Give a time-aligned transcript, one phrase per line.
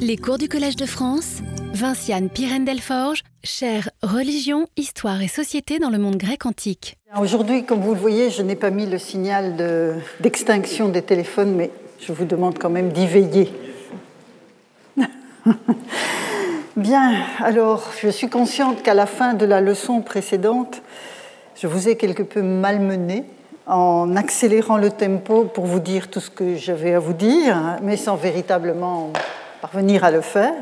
[0.00, 1.38] Les cours du Collège de France,
[1.72, 6.96] Vinciane Pirène-Delforge, chère Religion, Histoire et Société dans le monde grec antique.
[7.20, 9.56] Aujourd'hui, comme vous le voyez, je n'ai pas mis le signal
[10.20, 11.70] d'extinction des téléphones, mais
[12.00, 13.52] je vous demande quand même d'y veiller.
[16.76, 20.82] Bien, alors je suis consciente qu'à la fin de la leçon précédente,
[21.60, 23.24] je vous ai quelque peu malmené
[23.66, 27.96] en accélérant le tempo pour vous dire tout ce que j'avais à vous dire, mais
[27.96, 29.12] sans véritablement
[29.60, 30.54] parvenir à le faire,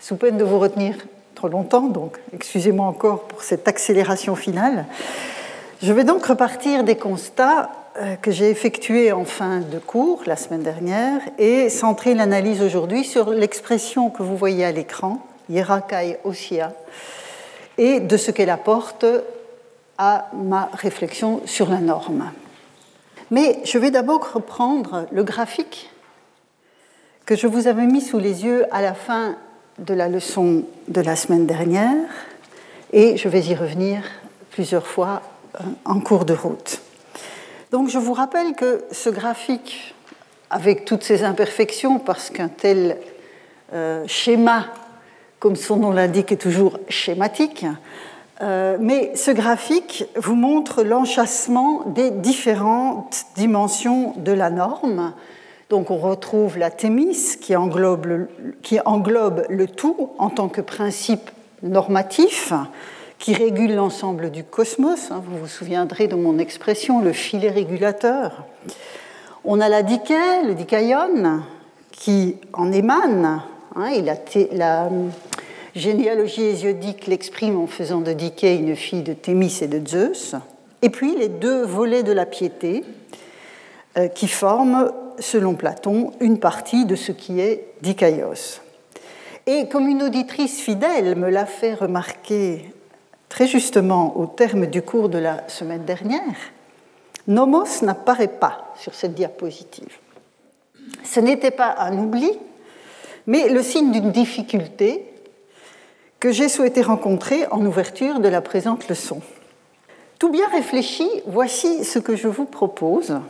[0.00, 0.94] sous peine de vous retenir
[1.34, 4.86] trop longtemps, donc excusez-moi encore pour cette accélération finale.
[5.82, 10.36] Je vais donc repartir des constats euh, que j'ai effectués en fin de cours la
[10.36, 16.72] semaine dernière et centrer l'analyse aujourd'hui sur l'expression que vous voyez à l'écran, Yerakai Osia,
[17.78, 19.04] et de ce qu'elle apporte
[19.98, 22.30] à ma réflexion sur la norme.
[23.30, 25.90] Mais je vais d'abord reprendre le graphique
[27.26, 29.34] que je vous avais mis sous les yeux à la fin
[29.80, 32.08] de la leçon de la semaine dernière,
[32.92, 34.02] et je vais y revenir
[34.52, 35.22] plusieurs fois
[35.56, 36.80] euh, en cours de route.
[37.72, 39.96] Donc je vous rappelle que ce graphique,
[40.50, 42.96] avec toutes ses imperfections, parce qu'un tel
[43.72, 44.66] euh, schéma,
[45.40, 47.66] comme son nom l'indique, est toujours schématique,
[48.40, 55.12] euh, mais ce graphique vous montre l'enchâssement des différentes dimensions de la norme.
[55.68, 58.06] Donc on retrouve la thémis qui englobe
[59.48, 61.30] le, tout en tant que principe
[61.62, 62.52] normatif
[63.18, 65.10] qui régule l'ensemble du cosmos.
[65.10, 68.44] Hein, vous vous souviendrez de mon expression, le filet régulateur.
[69.44, 71.42] On a la diké, le dikaion,
[71.90, 73.42] qui en émane.
[73.74, 74.16] Hein, et la,
[74.52, 74.90] la
[75.74, 80.34] généalogie hésiodique l'exprime en faisant de Dikée une fille de Thémis et de Zeus.
[80.82, 82.84] Et puis les deux volets de la piété
[83.98, 88.60] euh, qui forment, selon Platon, une partie de ce qui est Dikaios.
[89.46, 92.72] Et comme une auditrice fidèle me l'a fait remarquer
[93.28, 96.36] très justement au terme du cours de la semaine dernière,
[97.28, 99.98] Nomos n'apparaît pas sur cette diapositive.
[101.04, 102.30] Ce n'était pas un oubli,
[103.26, 105.04] mais le signe d'une difficulté
[106.20, 109.20] que j'ai souhaité rencontrer en ouverture de la présente leçon.
[110.18, 113.20] Tout bien réfléchi, voici ce que je vous propose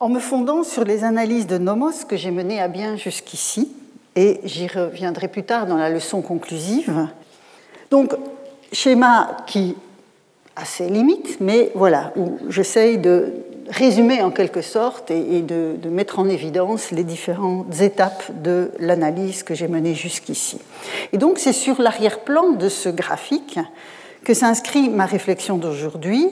[0.00, 3.72] en me fondant sur les analyses de Nomos que j'ai menées à bien jusqu'ici,
[4.16, 7.08] et j'y reviendrai plus tard dans la leçon conclusive.
[7.90, 8.14] Donc,
[8.72, 9.76] schéma qui
[10.56, 13.32] a ses limites, mais voilà, où j'essaye de
[13.68, 19.54] résumer en quelque sorte et, de, mettre en évidence les différentes étapes de l'analyse que
[19.54, 20.58] j'ai menée jusqu'ici.
[21.12, 23.58] Et donc c'est sur l'arrière-plan de ce graphique
[24.24, 26.30] que s'inscrit ma réflexion d'aujourd'hui,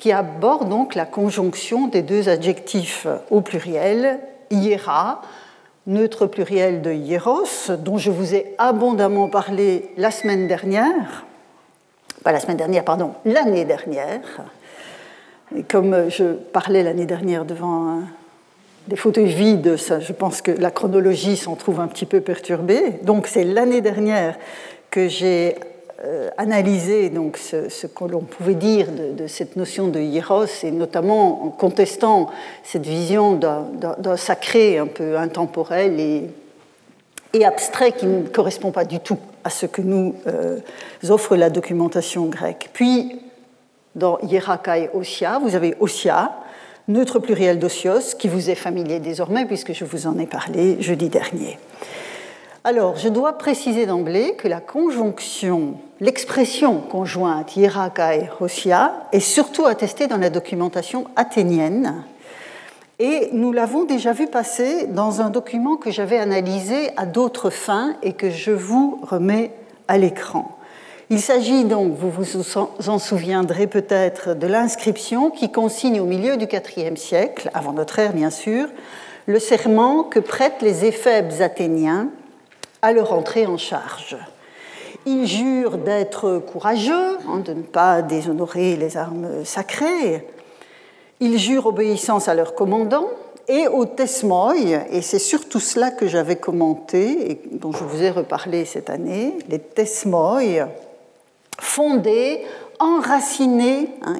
[0.00, 4.18] qui aborde donc la conjonction des deux adjectifs au pluriel,
[4.50, 5.20] hiera,
[5.86, 11.26] neutre pluriel de hieros, dont je vous ai abondamment parlé la semaine dernière,
[12.24, 14.22] pas la semaine dernière, pardon, l'année dernière,
[15.68, 17.98] comme je parlais l'année dernière devant
[18.88, 23.00] des fauteuils vides, je pense que la chronologie s'en trouve un petit peu perturbée.
[23.02, 24.38] Donc c'est l'année dernière
[24.90, 25.56] que j'ai
[26.02, 31.44] euh, analysé donc, ce, que l'on pouvait dire de, cette notion de hieros, et notamment
[31.44, 32.30] en contestant
[32.64, 36.30] cette vision d'un sacré un peu intemporel et,
[37.44, 40.58] abstrait qui ne correspond pas du tout à ce que nous euh,
[41.08, 42.70] offre la documentation grecque.
[42.72, 43.20] Puis
[43.94, 46.32] dans Hierakai Osia, vous avez Osia,
[46.88, 51.08] neutre pluriel d'Osios, qui vous est familier désormais puisque je vous en ai parlé jeudi
[51.08, 51.58] dernier.
[52.62, 60.06] Alors, je dois préciser d'emblée que la conjonction, l'expression conjointe Hierakai Osia est surtout attestée
[60.06, 62.04] dans la documentation athénienne.
[62.98, 67.96] Et nous l'avons déjà vu passer dans un document que j'avais analysé à d'autres fins
[68.02, 69.52] et que je vous remets
[69.88, 70.56] à l'écran.
[71.08, 76.46] Il s'agit donc, vous vous en souviendrez peut-être, de l'inscription qui consigne au milieu du
[76.76, 78.68] IVe siècle, avant notre ère bien sûr,
[79.26, 82.08] le serment que prêtent les éphèbes athéniens
[82.82, 84.16] à leur entrée en charge.
[85.12, 90.24] Ils jurent d'être courageux, hein, de ne pas déshonorer les armes sacrées.
[91.18, 93.08] Ils jurent obéissance à leur commandant
[93.48, 98.10] et au tesmoi, et c'est surtout cela que j'avais commenté et dont je vous ai
[98.10, 100.42] reparlé cette année, les tesmoi,
[101.58, 102.42] fondé,
[102.78, 104.14] enraciné, hein.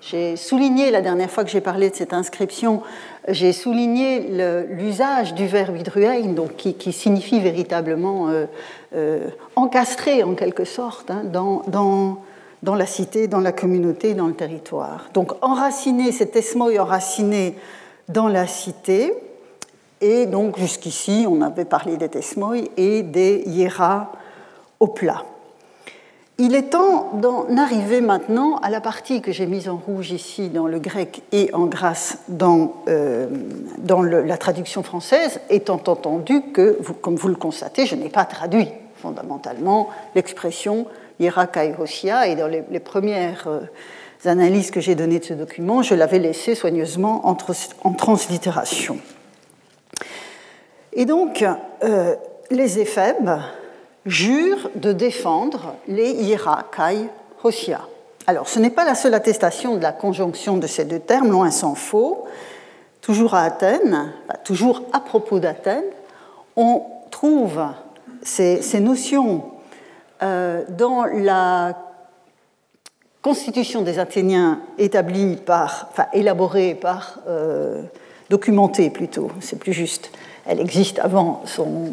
[0.00, 2.82] J'ai souligné la dernière fois que j'ai parlé de cette inscription,
[3.28, 4.20] j'ai souligné
[4.68, 8.46] l'usage du verbe hydruein, donc qui, signifie véritablement euh,
[8.94, 12.18] euh, encastré en quelque sorte hein, dans,
[12.62, 15.08] la cité, dans la communauté, dans le territoire.
[15.14, 17.56] Donc enraciné, cet esmoï enraciné
[18.08, 19.14] dans la cité,
[20.00, 24.12] Et donc jusqu'ici, on avait parlé des tesmoi et des hiera
[24.80, 25.24] au plat.
[26.38, 30.48] Il est temps d'en arriver maintenant à la partie que j'ai mise en rouge ici
[30.48, 33.28] dans le grec et en grâce dans, euh,
[33.88, 39.90] la traduction française, étant entendu que, comme vous le constatez, je n'ai pas traduit fondamentalement
[40.16, 40.86] l'expression
[41.20, 43.60] hiera kairosia et dans les, premières euh,
[44.24, 47.36] analyses que j'ai données de ce document, je l'avais laissé soigneusement en,
[47.84, 48.98] en translittération.
[50.94, 51.44] Et donc,
[51.84, 52.14] euh,
[52.50, 53.30] les éphèbes
[54.06, 57.08] jurent de défendre les Ira, Kai,
[57.42, 57.80] Hosia.
[58.26, 61.50] Alors, ce n'est pas la seule attestation de la conjonction de ces deux termes, loin
[61.50, 62.24] s'en faut.
[63.00, 64.12] Toujours à Athènes,
[64.44, 65.84] toujours à propos d'Athènes,
[66.56, 67.60] on trouve
[68.22, 69.44] ces, notions
[70.22, 71.76] euh, dans la
[73.20, 77.82] constitution des Athéniens établie par, enfin élaborée par, euh,
[78.30, 80.10] documentée plutôt, c'est plus juste.
[80.46, 81.92] Elle existe avant son,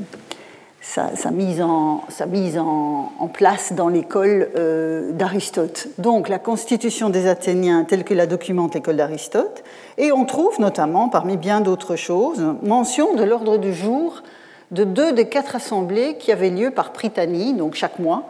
[0.82, 5.88] sa, mise, en, mise en, place dans l'école euh, d'Aristote.
[6.00, 9.64] Donc la constitution des Athéniens telle que la documente l'école d'Aristote,
[9.98, 14.24] et on trouve notamment, parmi bien d'autres choses, mention de l'ordre du jour
[14.72, 18.24] de deux des quatre assemblées qui avaient lieu par Prytanie, donc chaque mois,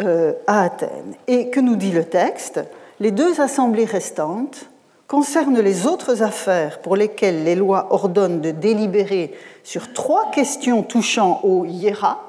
[0.00, 1.14] euh, à Athènes.
[1.26, 2.60] Et que nous dit le texte?
[3.00, 4.70] Les deux assemblées restantes
[5.10, 9.34] concernent les autres affaires pour lesquelles les lois ordonnent de délibérer
[9.64, 12.20] sur trois questions touchant aux hiéras,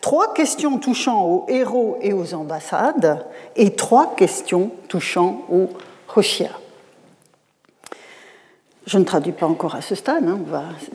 [0.00, 3.26] trois questions touchant aux héros et aux ambassades,
[3.56, 5.68] et trois questions touchant aux
[6.08, 6.58] rochias.
[8.86, 10.38] Je ne traduis pas encore à ce stade, hein,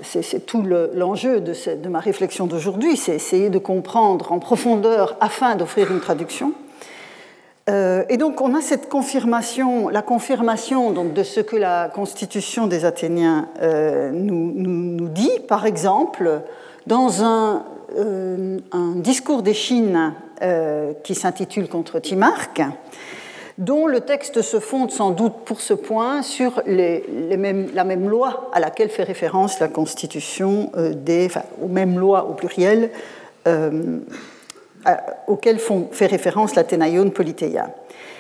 [0.02, 0.64] c'est tout
[0.96, 6.54] l'enjeu de, ma réflexion d'aujourd'hui, c'est essayer de comprendre en profondeur afin d'offrir une traduction.
[7.68, 12.68] Euh, et donc on a cette confirmation, la confirmation donc, de ce que la constitution
[12.68, 16.42] des Athéniens euh, nous, nous, dit, par exemple,
[16.86, 17.64] dans un,
[17.98, 18.60] euh,
[18.96, 20.14] discours des Chines
[21.06, 22.62] qui s'intitule Contre Timarque,
[23.58, 28.60] dont le texte se fonde sans doute pour ce point sur la même loi à
[28.60, 32.90] laquelle fait référence la constitution des, enfin, aux mêmes lois au pluriel
[35.28, 37.72] auquel font, fait référence l'Athénaïon Polythéia.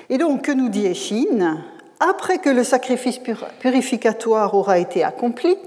[0.09, 1.63] Et donc, que nous dit Échine?
[1.99, 3.19] Après que le sacrifice
[3.59, 5.57] purificatoire aura été accompli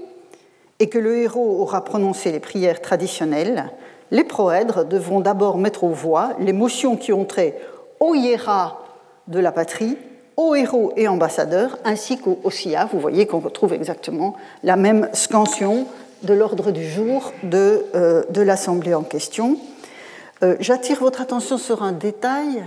[0.79, 3.71] et que le héros aura prononcé les prières traditionnelles,
[4.11, 7.55] les proèdres devront d'abord mettre aux voix les motions qui ont trait
[7.99, 8.79] au hiéra
[9.27, 9.97] de la patrie,
[10.37, 12.87] aux héros et ambassadeurs, ainsi qu'aux Ossia.
[12.91, 15.85] Vous voyez qu'on retrouve exactement la même scansion
[16.23, 19.57] de l'ordre du jour de, euh, de l'Assemblée en question.
[20.41, 22.63] Euh, j'attire votre attention sur un détail.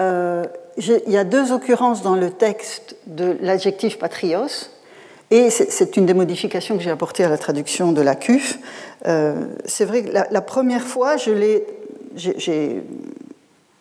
[0.00, 0.44] Euh,
[0.76, 4.46] il y a deux occurrences dans le texte de l'adjectif patrios,
[5.30, 8.58] et c'est une des modifications que j'ai apportées à la traduction de la CUF.
[9.06, 12.82] Euh, c'est vrai que la, première fois, j'ai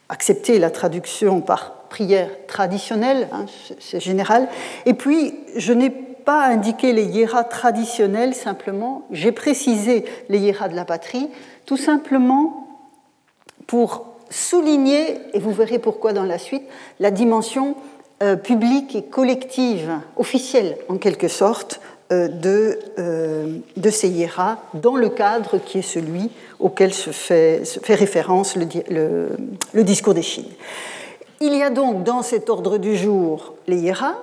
[0.09, 3.45] accepté la traduction par prière traditionnelle, hein,
[3.79, 4.47] c'est général,
[4.85, 10.75] et puis je n'ai pas indiqué les hiéras traditionnels simplement, j'ai précisé les hiéras de
[10.75, 11.29] la patrie,
[11.65, 12.62] tout simplement
[13.67, 16.63] pour souligner, et vous verrez pourquoi dans la suite,
[16.99, 17.75] la dimension
[18.21, 21.79] euh, publique et collective, officielle en quelque sorte,
[22.11, 26.29] euh, de, euh, de ces hiéras dans le cadre qui est celui
[26.59, 30.51] auquel se fait, référence le, discours des Chines.
[31.39, 34.15] Il y a donc dans cet ordre du jour les hiéras,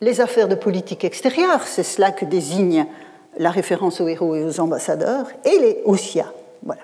[0.00, 2.86] les affaires de politique extérieure, c'est cela que désigne
[3.38, 6.32] la référence aux héros et aux ambassadeurs, et les Ossia.
[6.62, 6.82] Voilà.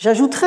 [0.00, 0.46] J'ajouterai,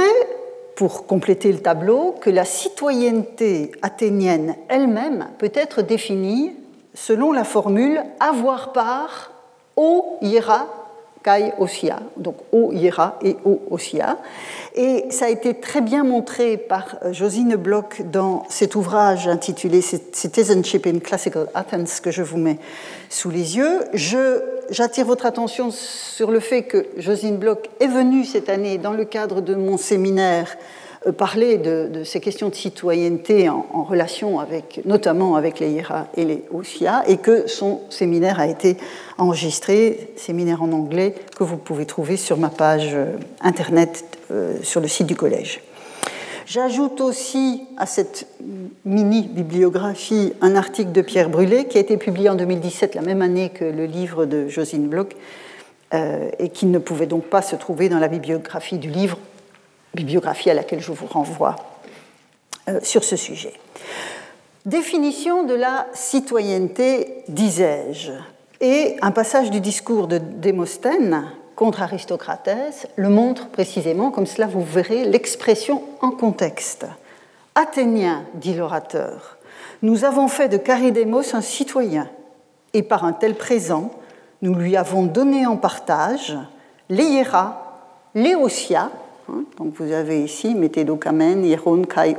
[0.75, 6.55] pour compléter le tableau, que la citoyenneté athénienne elle-même peut être définie
[6.95, 9.31] selon la formule avoir part
[9.75, 10.65] au hiera
[11.23, 14.17] kai osia, donc au hiera et au osia.
[14.75, 19.81] Et ça a été très bien montré par euh, Josine Bloch dans cet ouvrage intitulé
[19.81, 22.57] Citizenship in Classical Athens que je vous mets
[23.09, 23.79] sous les yeux.
[24.69, 29.05] J'attire votre attention sur le fait que Josine Bloch est venue cette année dans le
[29.05, 30.57] cadre de mon séminaire
[31.11, 36.43] parler de, ces questions de citoyenneté en, relation avec, notamment avec les IRA et les
[36.53, 38.77] OSIA, et que son séminaire a été
[39.17, 44.79] enregistré, séminaire en anglais, que vous pouvez trouver sur ma page euh, internet euh, sur
[44.79, 45.61] le site du collège.
[46.45, 48.27] J'ajoute aussi à cette
[48.85, 53.49] mini-bibliographie un article de Pierre Brûlé qui a été publié en 2017, la même année
[53.49, 55.15] que le livre de Josine Bloch,
[56.39, 59.19] et qui ne pouvait donc pas se trouver dans la bibliographie du livre
[59.93, 61.55] bibliographie à laquelle je vous renvoie
[62.69, 63.53] euh, sur ce sujet.
[64.65, 68.13] Définition de la citoyenneté, disais-je.
[68.61, 74.63] Et un passage du discours de Démosthène contre Aristocrates le montre précisément, comme cela vous
[74.63, 76.85] verrez l'expression en contexte.
[77.55, 79.37] Athénien, dit l'orateur,
[79.81, 82.09] nous avons fait de Caridémos un citoyen,
[82.73, 83.91] et par un tel présent,
[84.41, 86.37] nous lui avons donné en partage
[86.89, 87.81] les hiéras,
[88.15, 88.35] les
[89.57, 92.15] donc vous avez ici Métédocamen, Hieron, Kai,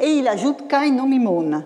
[0.00, 1.62] et il ajoute Kai nomimon,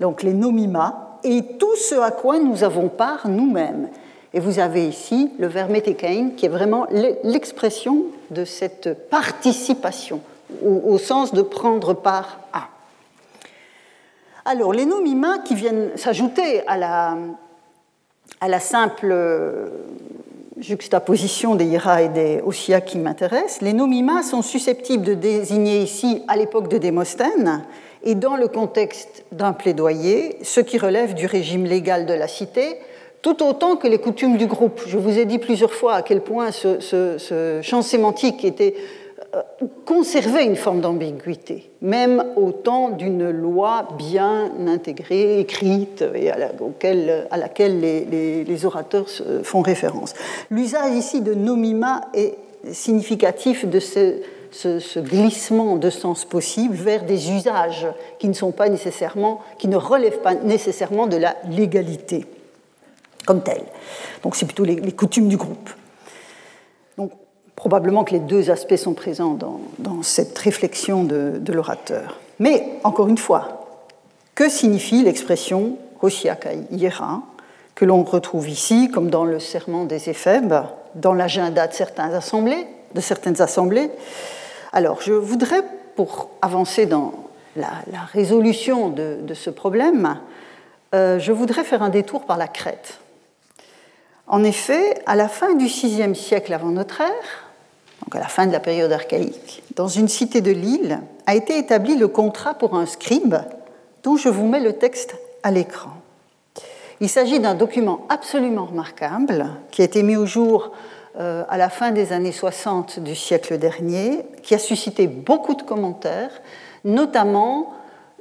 [0.00, 3.88] donc les nomima, et tout ce à quoi nous avons part nous-mêmes.
[4.32, 6.86] Et vous avez ici le verbe métékein, qui est vraiment
[7.24, 10.20] l'expression de cette participation,
[10.64, 12.68] au, sens de prendre part à.
[14.44, 17.16] Alors, les nomima qui viennent s'ajouter à la,
[18.40, 19.12] à la simple
[20.60, 26.22] juxtaposition des Ira et des Osia qui m'intéressent, les nomima sont susceptibles de désigner ici,
[26.28, 27.64] à l'époque de Démosthène,
[28.02, 32.78] et dans le contexte d'un plaidoyer, ce qui relève du régime légal de la cité,
[33.22, 34.80] tout autant que les coutumes du groupe.
[34.86, 38.74] Je vous ai dit plusieurs fois à quel point ce, champ sémantique était
[39.84, 46.36] conservait une forme d'ambiguïté, même au temps d'une loi bien intégrée, écrite, et à,
[47.36, 49.06] laquelle les, orateurs
[49.42, 50.14] font référence.
[50.50, 52.36] L'usage ici de nomima est
[52.72, 57.86] significatif de ce, glissement de sens possible vers des usages
[58.18, 62.26] qui ne sont pas nécessairement, qui ne relèvent pas nécessairement de la légalité
[63.26, 63.64] comme telle.
[64.22, 65.70] Donc c'est plutôt les, coutumes du groupe.
[67.60, 69.36] Probablement que les deux aspects sont présents
[69.78, 72.18] dans, cette réflexion de, l'orateur.
[72.38, 73.66] Mais encore une fois,
[74.34, 77.20] que signifie l'expression Hoshiakai Yera
[77.74, 80.54] que l'on retrouve ici, comme dans le serment des Éphèbes,
[80.94, 83.90] dans l'agenda de, certaines assemblées, de certaines assemblées?
[84.72, 85.62] Alors, je voudrais,
[85.96, 87.12] pour avancer dans
[87.56, 87.68] la,
[88.10, 90.18] résolution de, ce problème,
[90.94, 93.00] euh, je voudrais faire un détour par la Crète.
[94.28, 97.49] En effet, à la fin du VIe siècle avant notre ère,
[98.12, 101.96] à la fin de la période archaïque, dans une cité de l'île a été établi
[101.96, 103.36] le contrat pour un scribe
[104.02, 105.90] dont je vous mets le texte à l'écran.
[107.00, 110.72] Il s'agit d'un document absolument remarquable qui a été mis au jour
[111.18, 115.62] euh, à la fin des années 60 du siècle dernier, qui a suscité beaucoup de
[115.62, 116.30] commentaires,
[116.84, 117.72] notamment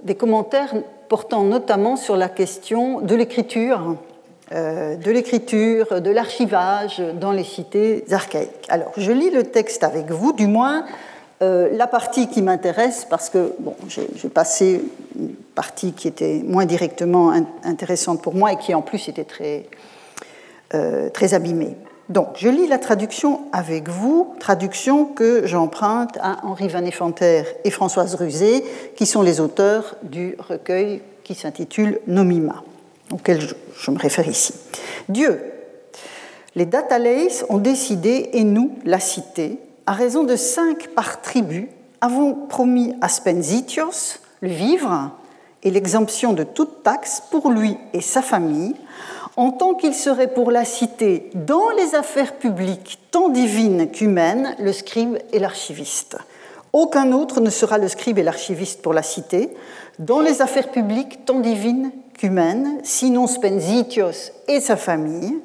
[0.04, 0.74] des commentaires
[1.10, 3.96] portant notamment sur la question de l'écriture
[4.52, 8.66] de l'écriture, de l'archivage dans les cités archaïques.
[8.68, 10.86] Alors, je lis le texte avec vous, du moins
[11.42, 14.84] euh, la partie qui m'intéresse, parce que bon, j'ai passé
[15.18, 17.32] une partie qui était moins directement
[17.64, 19.66] intéressante pour moi et qui en plus était très,
[20.74, 21.78] euh, très abîmée.
[22.10, 28.16] Donc, je lis la traduction avec vous, traduction que j'emprunte à Henri Van et Françoise
[28.16, 28.66] Rusé,
[28.98, 32.64] qui sont les auteurs du recueil qui s'intitule Nomima
[33.12, 34.54] auquel je, me réfère ici.
[35.08, 35.42] Dieu,
[36.56, 41.70] les Datalays ont décidé, et nous, la cité, à raison de cinq par tribu,
[42.02, 45.12] avons promis à Spenzitios le vivre
[45.64, 48.76] et l'exemption de toute taxe pour lui et sa famille,
[49.36, 54.74] en tant qu'il serait pour la cité, dans les affaires publiques tant divines qu'humaines, le
[54.74, 56.18] scribe et l'archiviste.
[56.74, 59.50] Aucun autre ne sera le scribe et l'archiviste pour la cité,
[59.98, 61.92] dans les affaires publiques tant divines
[62.84, 65.36] sinon Spenzitios et sa famille,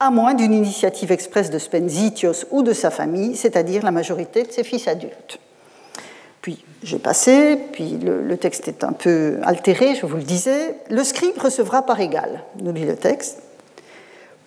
[0.00, 4.52] à moins d'une initiative expresse de Spenzitios ou de sa famille, c'est-à-dire la majorité de
[4.52, 5.38] ses fils adultes.
[6.40, 10.76] Puis j'ai passé, puis le, texte est un peu altéré, je vous le disais.
[10.88, 13.42] Le scribe recevra par égal, nous dit le texte.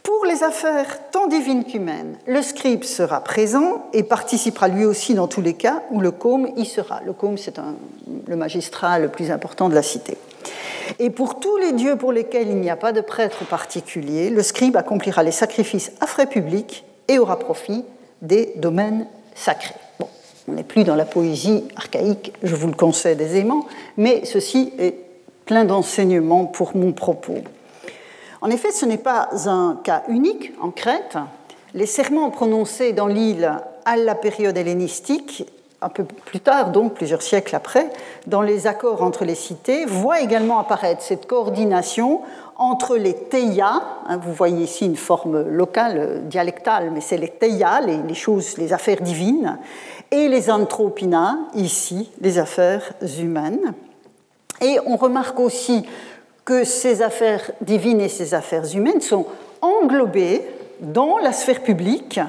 [0.03, 5.27] Pour les affaires tant divines qu'humaines, le scribe sera présent et participera lui aussi dans
[5.27, 7.01] tous les cas où le côme y sera.
[7.05, 7.59] Le côme, c'est
[8.27, 10.17] le magistrat le plus important de la cité.
[10.99, 14.43] Et pour tous les dieux pour lesquels il n'y a pas de prêtre particulier, le
[14.43, 17.83] scribe accomplira les sacrifices à frais publics et aura profit
[18.21, 19.75] des domaines sacrés.
[19.99, 20.07] Bon,
[20.47, 23.65] on n'est plus dans la poésie archaïque, je vous le concède aisément,
[23.97, 24.95] mais ceci est
[25.45, 27.39] plein d'enseignements pour mon propos.
[28.41, 31.17] En effet, ce n'est pas un cas unique en Crète.
[31.73, 33.51] Les serments prononcés dans l'île
[33.85, 35.45] à la période hellénistique
[35.81, 37.89] un peu plus tard, donc plusieurs siècles après,
[38.27, 42.21] dans les accords entre les cités, voit également apparaître cette coordination
[42.55, 47.29] entre les teia, hein, vous voyez ici une forme locale, euh, dialectale, mais c'est les
[47.29, 49.57] teia, les, choses, les affaires divines,
[50.11, 53.73] et les anthropina, ici, les affaires humaines.
[54.61, 55.83] Et on remarque aussi
[56.45, 59.25] que ces affaires divines et ces affaires humaines sont
[59.61, 60.45] englobées
[60.81, 62.19] dans la sphère publique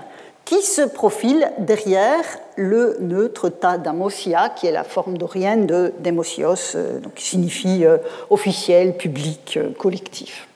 [0.44, 2.24] qui se profile derrière
[2.56, 7.84] le neutre ta d'amosia, qui est la forme dorienne de demosios, euh, donc qui signifie
[7.84, 7.98] euh,
[8.30, 10.48] officiel, public, euh, collectif.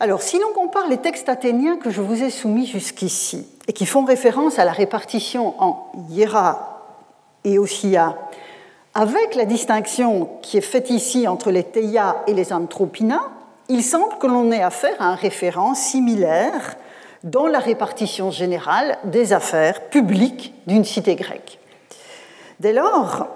[0.00, 3.84] Alors, si l'on compare les textes athéniens que je vous ai soumis jusqu'ici, et qui
[3.84, 6.84] font référence à la répartition en hiera
[7.44, 8.16] et osia,
[8.94, 13.20] avec la distinction qui est faite ici entre les Theia et les Anthropina,
[13.68, 16.76] il semble que l'on ait affaire à un référent similaire
[17.24, 21.58] dans la répartition générale des affaires publiques d'une cité grecque.
[22.60, 23.26] Dès lors,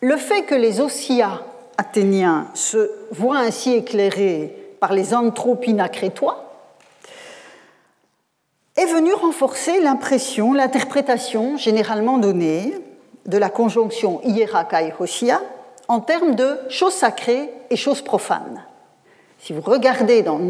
[0.00, 1.42] le fait que les Osia
[1.78, 6.42] athéniens se voient ainsi éclairés par les Anthropina crétois
[8.76, 12.74] est venu renforcer l'impression, l'interprétation généralement donnée
[13.24, 15.40] de la conjonction hierakai hosia
[15.88, 18.65] en termes de choses sacrées et choses profanes.
[19.46, 20.40] Si vous regardez dans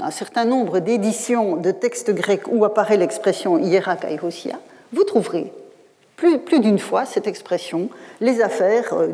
[0.00, 4.60] un certain nombre d'éditions de textes grecs où apparaît l'expression hierakai hosia,
[4.92, 5.52] vous trouverez
[6.14, 7.88] plus, plus d'une fois cette expression,
[8.20, 9.08] les affaires euh,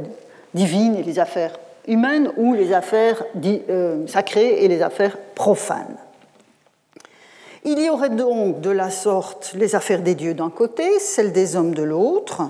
[0.53, 5.97] divines et les affaires humaines ou les affaires euh, sacrées et les affaires profanes.
[7.65, 11.57] Il y aurait donc de la sorte les affaires des dieux d'un côté, celles des
[11.57, 12.43] hommes de l'autre,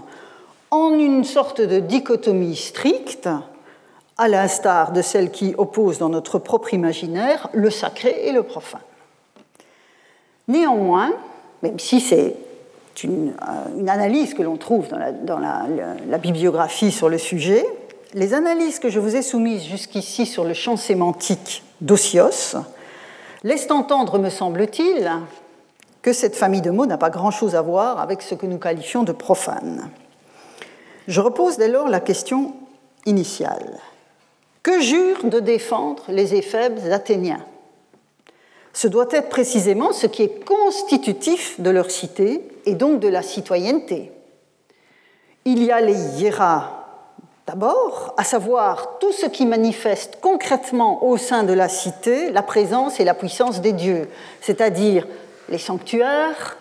[0.72, 3.28] en une sorte de dichotomie stricte,
[4.20, 8.82] à l'instar de celle qui oppose dans notre propre imaginaire le sacré et le profane.
[10.46, 11.10] Néanmoins,
[11.62, 12.36] même si c'est
[13.02, 14.88] une, euh, analyse que l'on trouve
[15.22, 17.64] dans, la bibliographie sur le sujet,
[18.12, 22.56] les analyses que je vous ai soumises jusqu'ici sur le champ sémantique d'Osios
[23.42, 25.10] laisse entendre, me semble-t-il,
[26.02, 29.02] que cette famille de mots n'a pas grand-chose à voir avec ce que nous qualifions
[29.02, 29.88] de profane.
[31.08, 32.52] Je repose dès lors la question
[33.06, 33.80] initiale.
[34.62, 37.44] Que jurent de défendre les éphèbes athéniens?
[38.72, 43.22] Ce doit être précisément ce qui est constitutif de leur cité et donc de la
[43.22, 44.12] citoyenneté.
[45.44, 46.80] Il y a les hiéras
[47.50, 53.00] D'abord, à savoir tout ce qui manifeste concrètement au sein de la cité la présence
[53.00, 54.08] et la puissance des dieux,
[54.40, 55.04] c'est-à-dire
[55.48, 56.58] les sanctuaires,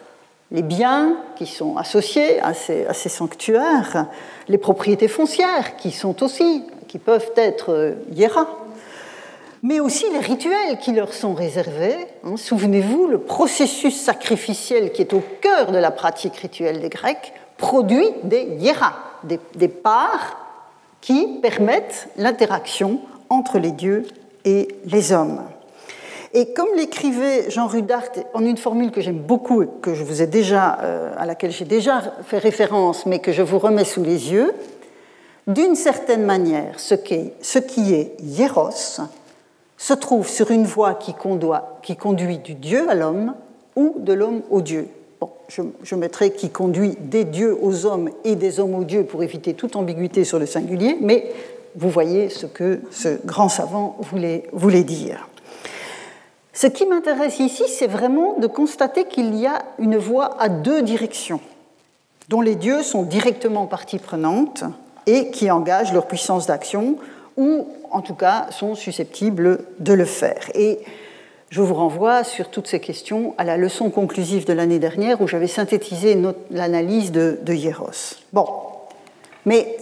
[0.51, 4.07] les biens qui sont associés à ces, sanctuaires,
[4.47, 8.47] les propriétés foncières qui sont aussi, qui peuvent être euh, hiéras,
[9.61, 11.95] mais aussi les rituels qui leur sont réservés.
[12.23, 17.33] Hein, souvenez-vous, le processus sacrificiel qui est au cœur de la pratique rituelle des Grecs
[17.57, 20.37] produit des hiéras, des, des parts
[21.01, 24.07] qui permettent l'interaction entre les dieux
[24.45, 25.43] et les hommes.
[26.33, 30.21] Et comme l'écrivait Jean Rudart en une formule que j'aime beaucoup et que je vous
[30.21, 34.03] ai déjà, euh, à laquelle j'ai déjà fait référence, mais que je vous remets sous
[34.03, 34.53] les yeux,
[35.47, 39.01] d'une certaine manière, ce qui, ce est hieros
[39.77, 41.15] se trouve sur une voie qui,
[41.95, 43.33] conduit du Dieu à l'homme
[43.75, 44.87] ou de l'homme au Dieu
[45.83, 49.53] je, mettrai qui conduit des dieux aux hommes et des hommes aux dieux pour éviter
[49.53, 51.31] toute ambiguïté sur le singulier, mais
[51.75, 53.97] vous voyez ce que ce grand savant
[54.51, 55.27] voulait dire.
[56.61, 60.81] Ce qui m'intéresse ici, c'est vraiment de constater qu'il y a une voie à deux
[60.81, 61.39] directions,
[62.27, 64.65] dont les dieux sont directement partie prenante
[65.05, 66.97] et qui engagent leur puissance d'action,
[67.37, 70.51] ou en tout cas sont susceptibles de le faire.
[70.53, 70.79] Et
[71.49, 75.29] je vous renvoie sur toutes ces questions à la leçon conclusive de l'année dernière où
[75.29, 78.17] j'avais synthétisé l'analyse de, de Hieros.
[78.33, 78.47] Bon,
[79.45, 79.77] mais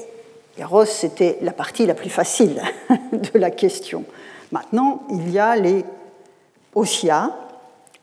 [0.60, 2.62] Hieros, c'était la partie la plus facile
[3.12, 4.04] de la question.
[4.52, 5.84] Maintenant, il y a les
[6.78, 7.32] Osia,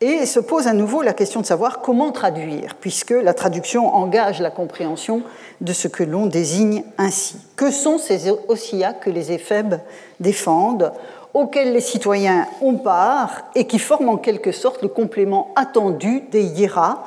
[0.01, 4.41] et se pose à nouveau la question de savoir comment traduire, puisque la traduction engage
[4.41, 5.23] la compréhension
[5.61, 7.37] de ce que l'on désigne ainsi.
[7.57, 9.81] Que sont ces Osia que les éphèbes
[10.19, 10.93] défendent
[11.33, 16.43] auxquels les citoyens ont part et qui forment en quelque sorte le complément attendu des
[16.43, 17.05] hiéras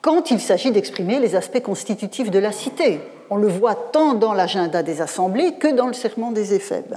[0.00, 3.00] quand il s'agit d'exprimer les aspects constitutifs de la cité?
[3.30, 6.96] On le voit tant dans l'agenda des assemblées que dans le serment des éphèbes.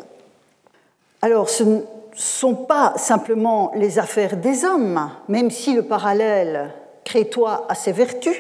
[1.22, 1.64] Alors, ce
[2.16, 6.74] sont pas simplement les affaires des hommes, même si le parallèle
[7.04, 8.38] crétois a ses vertus,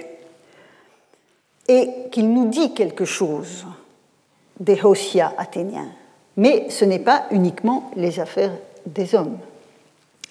[1.68, 3.66] et qu'il nous dit quelque chose
[4.60, 5.90] des Hosia athéniens.
[6.38, 8.54] Mais ce n'est pas uniquement les affaires
[8.86, 9.38] des hommes.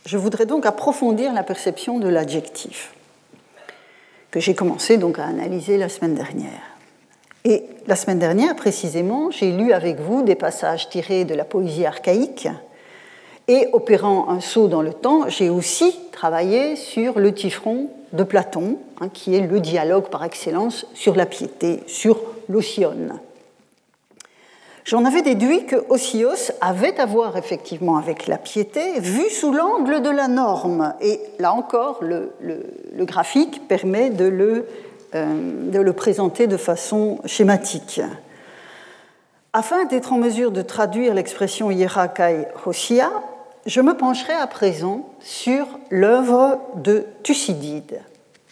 [0.06, 2.94] Je voudrais donc approfondir la perception de l'adjectif,
[4.30, 6.74] que j'ai commencé donc à analyser la semaine dernière.
[7.44, 11.84] Et la semaine dernière, précisément, j'ai lu avec vous des passages tirés de la poésie
[11.84, 12.48] archaïque,
[13.48, 18.78] et opérant un saut dans le temps, j'ai aussi travaillé sur le Tifron de Platon,
[19.00, 23.18] hein, qui est le dialogue par excellence sur la piété, sur l'ocyone.
[24.84, 30.02] J'en avais déduit que Osios avait à voir effectivement avec la piété, vue sous l'angle
[30.02, 30.94] de la norme.
[31.00, 32.32] Et là encore, le,
[32.98, 34.66] graphique permet de le,
[35.14, 38.02] euh, de le présenter de façon schématique.
[39.54, 43.10] Afin d'être en mesure de traduire l'expression hierakai hosia,
[43.66, 48.02] je me pencherai à présent sur l'œuvre de Thucydide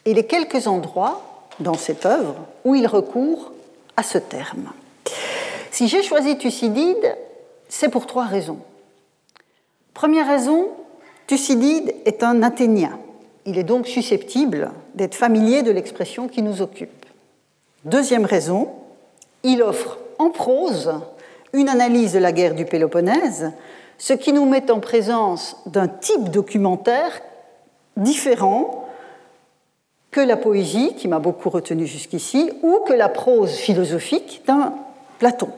[0.05, 3.53] et les quelques endroits dans cette œuvre où il recourt
[3.96, 4.72] à ce terme.
[5.70, 7.16] Si j'ai choisi Thucydide,
[7.68, 8.59] c'est pour trois raisons.
[9.94, 10.70] Première raison,
[11.27, 12.98] Thucydide est un Athénien.
[13.44, 17.07] Il est donc susceptible d'être familier de l'expression qui nous occupe.
[17.85, 18.70] Deuxième raison,
[19.42, 20.92] il offre en prose
[21.53, 23.53] une analyse de la guerre du Péloponnèse,
[24.03, 27.23] ce qui nous met en présence d'un type documentaire
[27.97, 28.88] différent
[30.11, 34.75] que la poésie, qui m'a beaucoup retenu jusqu'ici, ou que la prose philosophique d'un
[35.21, 35.51] Platon.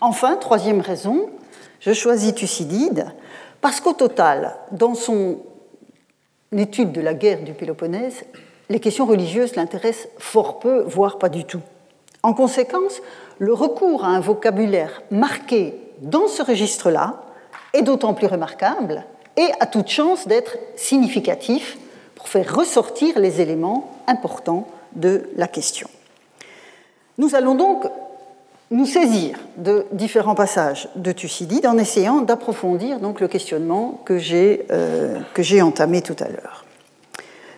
[0.00, 1.30] Enfin, troisième raison,
[1.78, 3.06] je choisis Thucydide
[3.60, 5.38] parce qu'au total, dans son
[6.50, 8.24] étude de la guerre du Péloponnèse,
[8.68, 11.62] les questions religieuses l'intéressent fort peu, voire pas du tout.
[12.24, 13.00] En conséquence,
[13.38, 17.23] le recours à un vocabulaire marqué dans ce registre-là
[17.74, 19.04] est d'autant plus remarquable
[19.36, 21.76] et a toute chance d'être significatif
[22.14, 25.88] pour faire ressortir les éléments importants de la question.
[27.18, 27.84] Nous allons donc
[28.70, 34.66] nous saisir de différents passages de Thucydide en essayant d'approfondir donc le questionnement que j'ai
[34.70, 35.20] euh,
[35.62, 36.64] entamé tout à l'heure.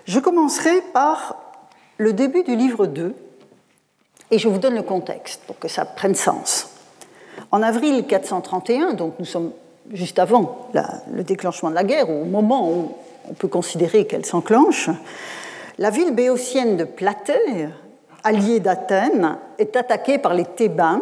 [0.07, 1.37] Je commencerai par
[1.99, 3.15] le début du livre 2
[4.31, 6.69] et je vous donne le contexte pour que ça prenne sens.
[7.51, 9.53] En avril 431, donc nous sommes
[9.93, 10.69] juste avant
[11.13, 12.93] le déclenchement de la guerre, au moment où
[13.29, 14.91] on peut considérer qu'elle s'enclenche,
[15.79, 17.69] la ville béotienne de Platée
[18.27, 21.01] allié d'Athènes, est attaqué par les Thébains,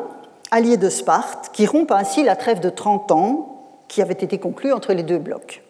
[0.50, 4.72] alliés de Sparte, qui rompent ainsi la trêve de 30 ans qui avait été conclue
[4.72, 5.62] entre les deux blocs.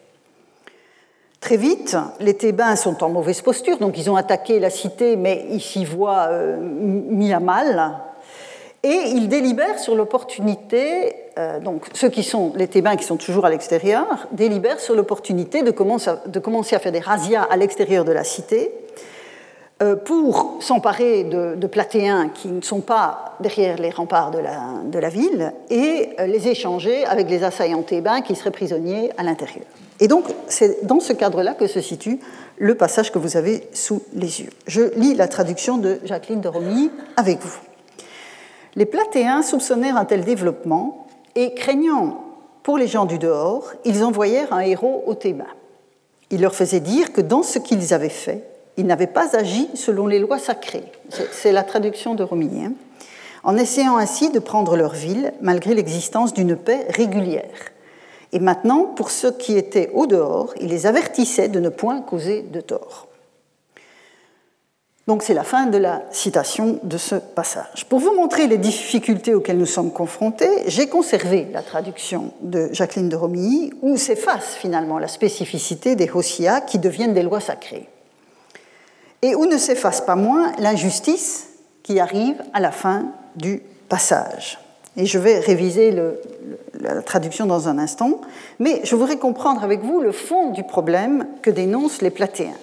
[1.39, 5.45] Très vite, les Thébains sont en mauvaise posture, donc ils ont attaqué la cité, mais
[5.49, 7.99] ils s'y voient euh, mis à mal.
[8.83, 13.45] Et ils délibèrent sur l'opportunité, euh, donc ceux qui sont les Thébains qui sont toujours
[13.45, 16.09] à l'extérieur, délibèrent sur l'opportunité de, commencer
[16.75, 18.71] à faire des razzias à l'extérieur de la cité
[19.83, 24.39] euh, pour s'emparer de, Platéens qui ne sont pas derrière les remparts de
[24.97, 29.65] la, ville et euh, les échanger avec les assaillants thébains qui seraient prisonniers à l'intérieur.
[29.99, 32.19] Et donc, c'est dans ce cadre-là que se situe
[32.57, 34.49] le passage que vous avez sous les yeux.
[34.67, 37.59] Je lis la traduction de Jacqueline de Romilly avec vous.
[38.77, 41.04] Les Platéens soupçonnèrent un tel développement
[41.35, 42.23] et, craignant
[42.63, 45.45] pour les gens du dehors, ils envoyèrent un héros aux Thébains.
[46.31, 48.43] Il leur faisait dire que dans ce qu'ils avaient fait,
[48.77, 50.91] ils n'avaient pas agi selon les lois sacrées.
[51.31, 52.73] C'est la traduction de Romilien.
[53.43, 57.71] En essayant ainsi de prendre leur ville, malgré l'existence d'une paix régulière.
[58.33, 62.41] Et maintenant, pour ceux qui étaient au dehors, il les avertissait de ne point causer
[62.41, 63.07] de tort.
[65.07, 67.85] Donc c'est la fin de la citation de ce passage.
[67.87, 73.09] Pour vous montrer les difficultés auxquelles nous sommes confrontés, j'ai conservé la traduction de Jacqueline
[73.09, 77.87] de Romilly, où s'efface finalement la spécificité des Hossia qui deviennent des lois sacrées
[79.21, 81.49] et où ne s'efface pas moins l'injustice
[81.83, 84.59] qui arrive à la fin du passage.
[84.97, 85.95] Et je vais réviser
[86.79, 88.21] la traduction dans un instant,
[88.59, 92.53] mais je voudrais comprendre avec vous le fond du problème que dénoncent les Platéens.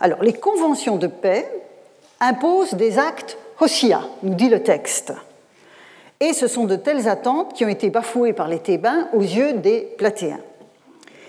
[0.00, 1.46] Alors, les conventions de paix
[2.20, 5.12] imposent des actes hosia, nous dit le texte.
[6.20, 9.54] Et ce sont de telles attentes qui ont été bafouées par les Thébains aux yeux
[9.54, 10.40] des Platéens.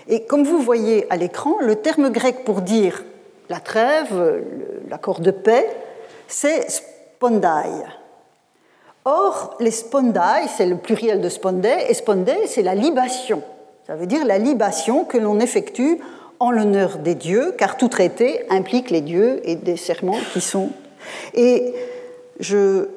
[0.08, 3.04] Et comme vous voyez à l'écran, le terme grec pour dire
[3.48, 4.42] la trêve,
[4.88, 5.68] l'accord de paix,
[6.26, 7.84] c'est spondai.
[9.04, 13.42] Or, les spondai, c'est le pluriel de spondai, et spondai, c'est la libation.
[13.86, 15.98] Ça veut dire la libation que l'on effectue
[16.42, 20.70] en l'honneur des dieux, car tout traité implique les dieux et des serments qui sont.
[21.34, 21.72] Et
[22.40, 22.88] je,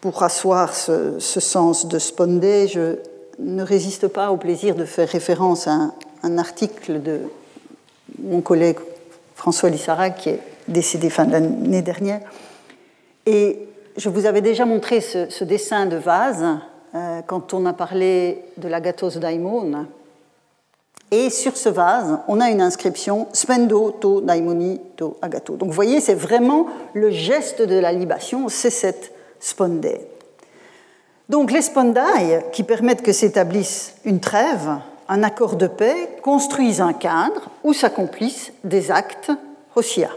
[0.00, 2.96] pour asseoir ce, sens de spondé, je
[3.38, 5.92] ne résiste pas au plaisir de faire référence à
[6.22, 7.20] un article de
[8.22, 8.78] mon collègue
[9.34, 12.22] François Lissara, qui est décédé fin de l'année dernière.
[13.26, 16.42] Et je vous avais déjà montré ce, dessin de vase
[16.94, 19.86] euh, quand on a parlé de l'agathos daimon.
[21.10, 25.54] Et sur ce vase, on a une inscription Spendo to daimoni to agato.
[25.56, 30.00] Donc vous voyez, c'est vraiment le geste de la libation, c'est cette spondée.
[31.28, 36.92] Donc les spondai, qui permettent que s'établisse une trêve, un accord de paix construisent un
[36.92, 39.30] cadre où s'accomplissent des actes
[39.76, 40.10] hosia.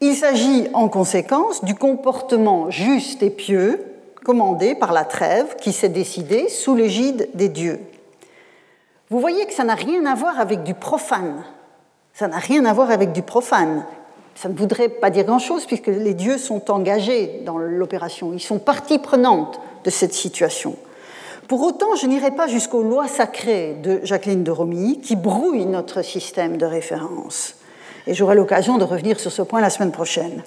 [0.00, 3.82] Il s'agit en conséquence du comportement juste et pieux
[4.24, 7.80] commandé par la trêve qui s'est décidée sous l'égide des dieux.
[9.12, 11.44] Vous voyez que ça n'a rien à voir avec du profane.
[12.14, 13.84] Ça n'a rien à voir avec du profane.
[14.34, 18.32] Ça ne voudrait pas dire grand-chose puisque les dieux sont engagés dans l'opération.
[18.32, 20.76] Ils sont partie prenante de cette situation.
[21.46, 26.00] Pour autant, je n'irai pas jusqu'aux lois sacrées de Jacqueline de Romilly qui brouillent notre
[26.00, 27.56] système de référence.
[28.06, 30.42] Et j'aurai l'occasion de revenir sur ce point la semaine prochaine.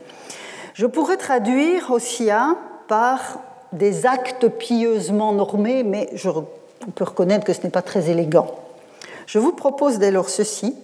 [0.74, 2.56] Je pourrais traduire Ossia
[2.88, 3.42] par
[3.74, 6.32] des actes pieusement normés, mais je,
[6.88, 8.54] on peut reconnaître que ce n'est pas très élégant.
[9.26, 10.76] Je vous propose dès lors ceci.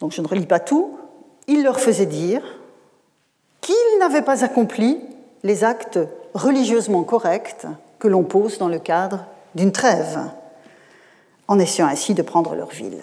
[0.00, 0.98] Donc je ne relis pas tout.
[1.46, 2.42] Il leur faisait dire
[3.60, 4.98] qu'ils n'avaient pas accompli
[5.42, 5.98] les actes
[6.34, 7.66] religieusement corrects
[7.98, 9.24] que l'on pose dans le cadre
[9.54, 10.18] d'une trêve,
[11.48, 13.02] en essayant ainsi de prendre leur ville.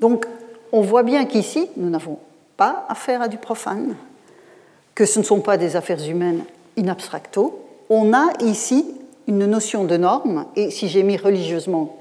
[0.00, 0.26] Donc
[0.72, 2.18] on voit bien qu'ici, nous n'avons
[2.56, 3.96] pas affaire à du profane,
[4.94, 6.44] que ce ne sont pas des affaires humaines
[6.76, 7.64] in abstracto.
[7.88, 8.97] On a ici
[9.28, 11.96] une notion de norme, et si j'ai mis religieusement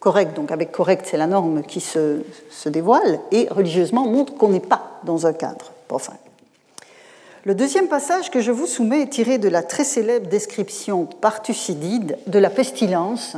[0.00, 4.48] correct, donc avec correct c'est la norme qui se, se dévoile, et religieusement montre qu'on
[4.48, 6.16] n'est pas dans un cadre profane.
[7.44, 11.42] Le deuxième passage que je vous soumets est tiré de la très célèbre description par
[11.42, 13.36] Thucydide de la pestilence,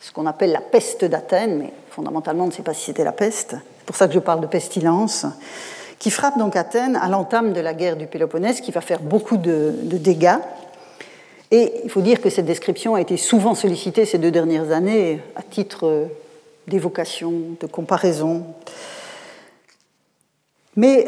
[0.00, 3.12] ce qu'on appelle la peste d'Athènes, mais fondamentalement on ne sait pas si c'était la
[3.12, 5.26] peste, c'est pour ça que je parle de pestilence,
[5.98, 9.36] qui frappe donc Athènes à l'entame de la guerre du Péloponnèse, qui va faire beaucoup
[9.36, 10.38] de, dégâts.
[11.52, 15.20] Et il faut dire que cette description a été souvent sollicitée ces deux dernières années
[15.36, 16.08] à titre
[16.66, 18.46] d'évocation, de comparaison.
[20.76, 21.06] Mais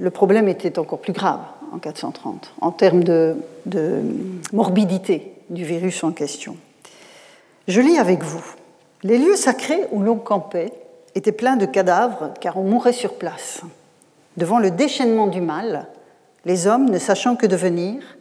[0.00, 3.36] le problème était encore plus grave en 430, en termes de,
[4.54, 6.56] morbidité du virus en question.
[7.68, 8.44] Je lis avec vous.
[9.02, 10.72] Les lieux sacrés où l'on campait
[11.14, 13.60] était plein de cadavres car on mourait sur place.
[14.38, 15.88] Devant le déchaînement du mal,
[16.46, 18.15] les hommes, ne sachant que devenir,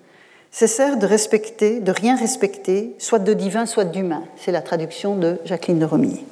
[0.51, 4.23] cessèrent de respecter, de rien respecter, soit de divin, soit d'humain.
[4.37, 6.23] C'est la traduction de Jacqueline de Romilly.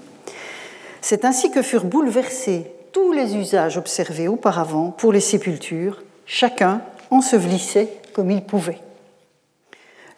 [1.02, 7.90] C'est ainsi que furent bouleversés tous les usages observés auparavant pour les sépultures, chacun ensevelissait
[8.14, 8.80] comme il pouvait.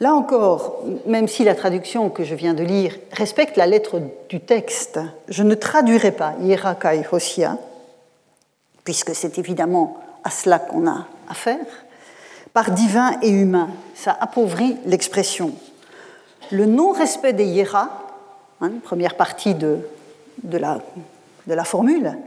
[0.02, 4.42] Là encore, même si la traduction que je viens de lire respecte la lettre du
[4.42, 7.58] texte, je ne traduirai pas Hierakai Hosia,
[8.84, 11.66] puisque c'est évidemment à cela qu'on a affaire,
[12.56, 13.68] par divin et humain.
[13.96, 15.52] Ça appauvrit l'expression.
[16.52, 17.90] Le non-respect des hiéras,
[18.62, 19.82] hein, première partie de,
[20.54, 22.18] la, formule,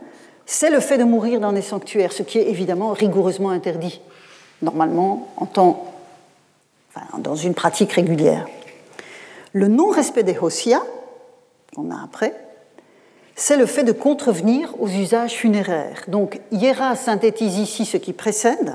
[0.44, 4.02] c'est le fait de mourir dans des sanctuaires, ce qui est évidemment rigoureusement interdit,
[4.60, 5.94] normalement en temps
[7.16, 8.46] dans une pratique régulière.
[9.54, 10.82] Le non-respect des hosia,
[11.74, 12.34] qu'on a après,
[13.34, 16.02] c'est le fait de contrevenir aux usages funéraires.
[16.08, 18.74] Donc, Hiera synthétise ici ce qui précède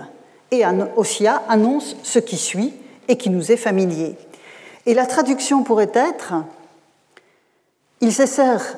[0.53, 0.63] et
[0.95, 2.73] Hosia annonce ce qui suit
[3.07, 4.15] et qui nous est familier.
[4.85, 6.35] Et la traduction pourrait être
[8.01, 8.77] Il cessèrent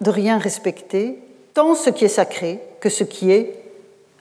[0.00, 1.18] de rien respecter,
[1.52, 3.54] tant ce qui est sacré que ce qui est.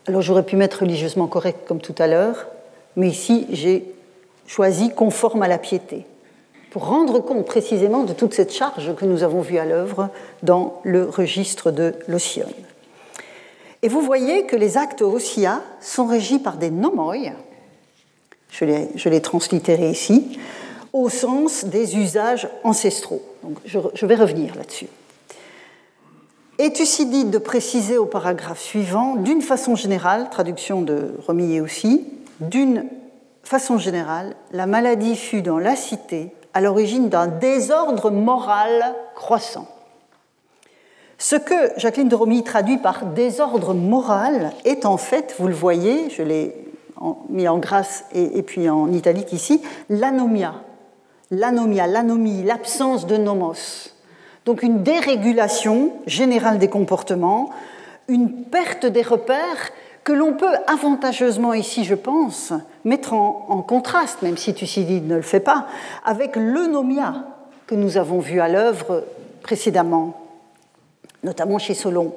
[0.07, 2.47] Alors j'aurais pu mettre religieusement correct comme tout à l'heure,
[2.95, 3.85] mais ici j'ai
[4.47, 6.07] choisi conforme à la piété,
[6.71, 10.09] pour rendre compte précisément de toute cette charge que nous avons vue à l'œuvre
[10.41, 12.53] dans le registre de l'Ossione.
[13.85, 17.17] Et vous voyez que les actes ossia sont régis par des nomoi,
[18.49, 20.39] je les, je les translitérai ici,
[20.91, 23.21] au sens des usages ancestraux.
[23.43, 24.87] Donc je, je vais revenir là-dessus.
[26.57, 32.07] Et Thucydide de préciser au paragraphe suivant, d'une façon générale, traduction de Romillet aussi,
[32.39, 32.87] d'une
[33.43, 39.67] façon générale, la maladie fut dans la cité à l'origine d'un désordre moral croissant.
[41.17, 46.09] Ce que Jacqueline de Romilly traduit par désordre moral est en fait, vous le voyez,
[46.09, 46.55] je l'ai
[47.29, 50.55] mis en grâce et, puis en italique ici, l'anomia.
[51.31, 53.91] L'anomia, l'anomie, l'absence de nomos.
[54.45, 57.49] Donc une dérégulation générale des comportements,
[58.07, 59.71] une perte des repères
[60.03, 65.23] que l'on peut avantageusement ici, je pense, mettre en, contraste, même si Thucydide ne le
[65.23, 65.65] fait pas,
[66.05, 67.25] avec l'eunomia
[67.65, 69.03] que nous avons vu à l'œuvre
[69.41, 70.24] précédemment,
[71.25, 72.13] notamment chez Solon.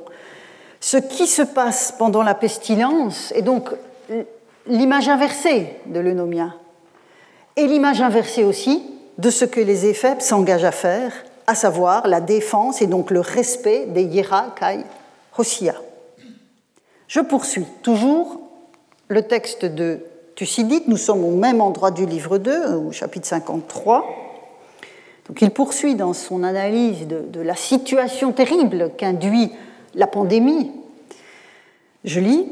[0.81, 3.71] Ce qui se passe pendant la pestilence est donc
[4.67, 6.55] l'image inversée de l'eunomia,
[7.57, 8.85] et l'image inversée aussi
[9.17, 11.13] de ce que les éphèbes s'engagent à faire,
[11.49, 14.85] à savoir la défense et donc le respect des hiera kai
[15.37, 15.75] hosia.
[17.09, 18.41] Je poursuis toujours
[19.09, 20.01] le texte de
[20.37, 20.85] Thucydide.
[20.87, 24.28] Nous sommes au même endroit du livre 2, au chapitre 53.
[25.29, 29.51] Donc il poursuit dans son analyse de, de la situation terrible qu'induit
[29.95, 30.73] la pandémie.
[32.05, 32.47] Je lis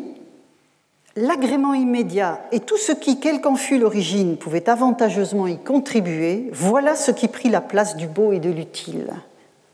[1.18, 6.94] L'agrément immédiat et tout ce qui, quelle qu'en fût l'origine, pouvait avantageusement y contribuer, voilà
[6.94, 9.14] ce qui prit la place du beau et de l'utile.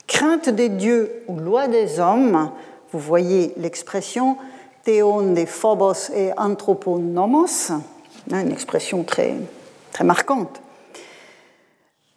[0.07, 2.53] Crainte des dieux ou loi des hommes,
[2.93, 4.37] vous voyez l'expression,
[4.85, 7.83] théon des phobos et anthroponomos, hein,
[8.31, 9.35] une expression très
[10.05, 10.62] marquante.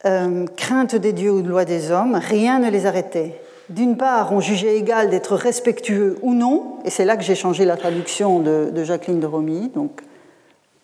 [0.06, 3.40] Euh, crainte des dieux ou de loi des hommes, rien ne les arrêtait.
[3.70, 7.66] D'une part, on jugeait égal d'être respectueux ou non, et c'est là que j'ai changé
[7.66, 10.02] la traduction de, Jacqueline de Romy, donc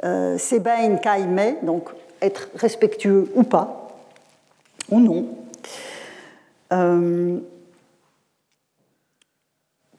[0.04, 1.90] euh, Sebain Kaime, donc
[2.22, 3.90] être respectueux ou pas,
[4.90, 5.28] ou non.
[6.74, 7.38] Euh,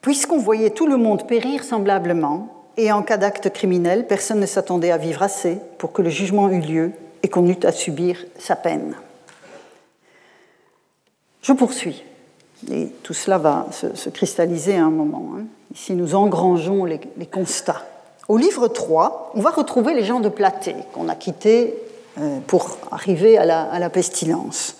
[0.00, 4.90] puisqu'on voyait tout le monde périr semblablement, et en cas d'acte criminel, personne ne s'attendait
[4.90, 8.56] à vivre assez pour que le jugement eût lieu et qu'on eût à subir sa
[8.56, 8.96] peine.
[11.42, 12.02] Je poursuis.
[12.70, 15.32] Et tout cela va se, cristalliser à un moment.
[15.36, 15.44] Hein.
[15.74, 17.00] Ici, nous engrangeons les,
[17.30, 17.82] constats.
[18.28, 21.74] Au livre 3, on va retrouver les gens de Platée, qu'on a quittés
[22.20, 24.76] euh, pour arriver à la, pestilence.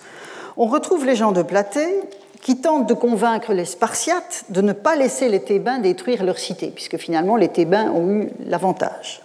[0.55, 2.01] On retrouve les gens de Platée
[2.41, 6.67] qui tentent de convaincre les Spartiates de ne pas laisser les Thébains détruire leur cité,
[6.67, 9.21] puisque finalement les Thébains ont eu l'avantage.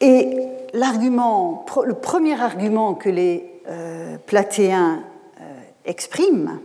[0.00, 0.36] Et
[0.74, 5.02] l'argument, le premier argument que les euh, Platéens
[5.86, 6.60] exprime,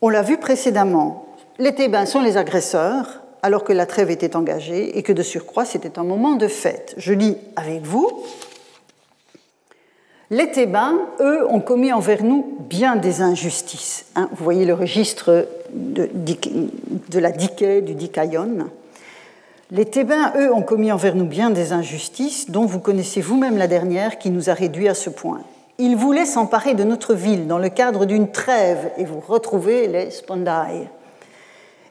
[0.00, 1.26] on l'a vu précédemment,
[1.58, 5.64] les Thébains sont les agresseurs alors que la trêve était engagée et que de surcroît
[5.64, 6.94] c'était un moment de fête.
[6.96, 8.08] Je lis avec vous.
[10.30, 14.06] Les Thébains, eux, ont commis envers nous bien des injustices.
[14.16, 14.30] Hein.
[14.32, 16.08] vous voyez le registre de,
[17.18, 18.70] la Diké, du Dikaïon.
[19.70, 23.66] Les Thébains, eux, ont commis envers nous bien des injustices dont vous connaissez vous-même la
[23.66, 25.42] dernière qui nous a réduits à ce point.
[25.78, 30.10] Il voulait s'emparer de notre ville dans le cadre d'une trêve, et vous retrouvez les
[30.10, 30.88] spondai.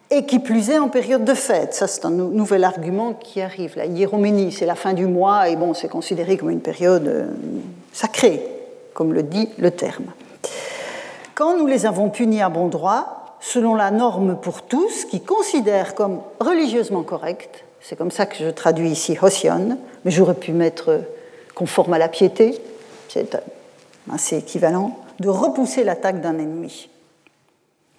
[0.10, 1.74] Et qui plus est en période de fête.
[1.74, 3.74] Ça, c'est un nouvel argument qui arrive.
[3.78, 7.28] La hiéroménie, c'est la fin du mois, et bon, c'est considéré comme une période euh,
[7.94, 8.46] sacrée,
[8.94, 10.06] comme le dit le terme.
[11.34, 15.96] Quand nous les avons punis à bon droit, selon la norme pour tous, qui considère
[15.96, 21.02] comme religieusement correcte, c'est comme ça que je traduis ici Hosion, mais j'aurais pu mettre
[21.56, 22.62] conforme à la piété,
[24.12, 26.90] assez équivalent, de repousser l'attaque d'un ennemi.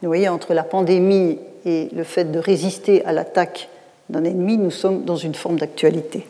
[0.00, 3.68] Vous voyez, entre la pandémie et le fait de résister à l'attaque
[4.08, 6.26] d'un ennemi, nous sommes dans une forme d'actualité.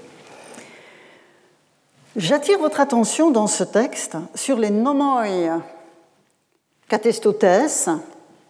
[2.16, 5.24] J'attire votre attention dans ce texte sur les nomoi
[6.88, 7.88] catestotes.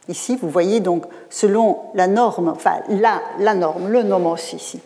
[0.08, 4.80] Ici, vous voyez donc selon la norme, enfin la, la norme, le nomos ici,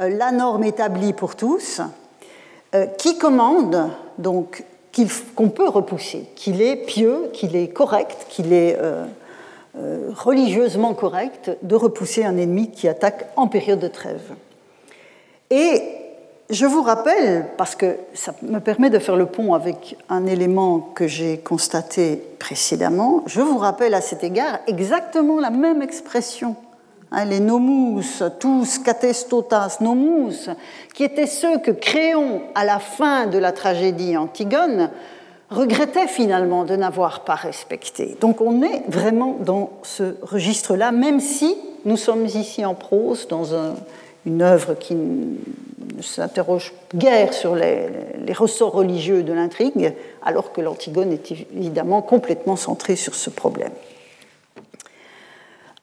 [0.00, 1.82] euh, la norme établie pour tous,
[2.74, 4.64] euh, qui commande donc
[5.34, 9.04] qu'on peut repousser, qu'il est pieux, qu'il est correct, qu'il est euh,
[9.78, 14.32] euh, religieusement correct de repousser un ennemi qui attaque en période de trêve.
[15.50, 15.82] Et
[16.48, 20.80] je vous rappelle, parce que ça me permet de faire le pont avec un élément
[20.80, 26.56] que j'ai constaté précédemment, je vous rappelle à cet égard exactement la même expression
[27.26, 30.50] les nomus, tous katestotas nomus,
[30.94, 34.90] qui étaient ceux que Créon, à la fin de la tragédie Antigone,
[35.50, 38.16] regrettait finalement de n'avoir pas respecté.
[38.20, 43.44] Donc on est vraiment dans ce registre-là, même si nous sommes ici en prose, dans
[44.24, 47.88] une œuvre qui ne s'interroge guère sur les,
[48.18, 53.70] les ressorts religieux de l'intrigue, alors que l'Antigone est évidemment complètement centrée sur ce problème.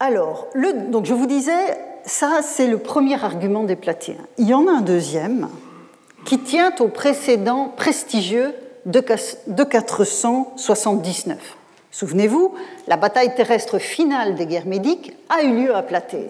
[0.06, 4.18] Alors, je vous disais, ça c'est le premier argument des Platéens.
[4.38, 5.48] Il y en a un deuxième
[6.26, 8.54] qui tient au précédent prestigieux
[8.86, 11.38] de 479.
[11.90, 12.54] Souvenez-vous,
[12.90, 16.30] la bataille terrestre finale des guerres médiques a eu lieu à Platée.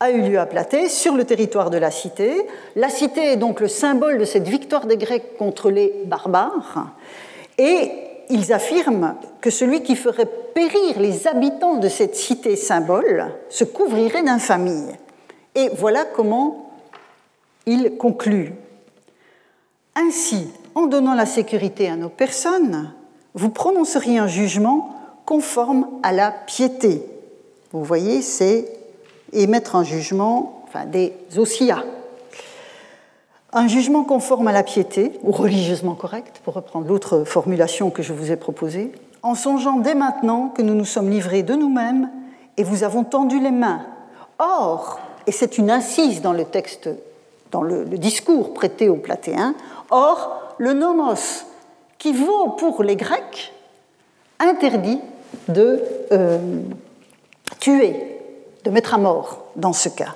[0.00, 2.46] A eu lieu à Platée, sur le territoire de la cité.
[2.74, 6.86] La cité est donc le symbole de cette victoire des Grecs contre les barbares.
[8.30, 14.22] Ils affirment que celui qui ferait périr les habitants de cette cité symbole se couvrirait
[14.22, 14.86] d'infamie.
[15.54, 16.70] Et voilà comment
[17.66, 18.54] ils concluent.
[19.94, 22.92] Ainsi, en donnant la sécurité à nos personnes,
[23.34, 24.94] vous prononceriez un jugement
[25.26, 27.02] conforme à la piété.
[27.72, 28.66] Vous voyez, c'est
[29.32, 31.84] émettre un jugement, des osia,
[33.52, 38.12] un jugement conforme à la piété, ou religieusement correct, pour reprendre l'autre formulation que je
[38.12, 42.10] vous ai proposée, en songeant dès maintenant que nous nous sommes livrés de nous-mêmes
[42.56, 43.86] et vous avons tendu les mains.
[44.38, 46.90] Or, et c'est une incise dans le texte,
[47.50, 49.54] dans le, discours prêté aux Platéens,
[49.90, 51.44] or, le nomos,
[51.98, 53.52] qui vaut pour les Grecs,
[54.38, 55.00] interdit
[55.48, 55.82] de
[56.12, 56.38] euh,
[57.58, 58.20] tuer,
[58.64, 60.14] de mettre à mort dans ce cas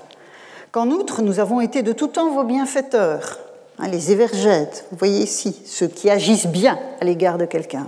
[0.73, 3.39] qu'en outre, nous avons été de tout temps vos bienfaiteurs,
[3.79, 7.87] hein, les évergètes, vous voyez ici, ceux qui agissent bien à l'égard de quelqu'un.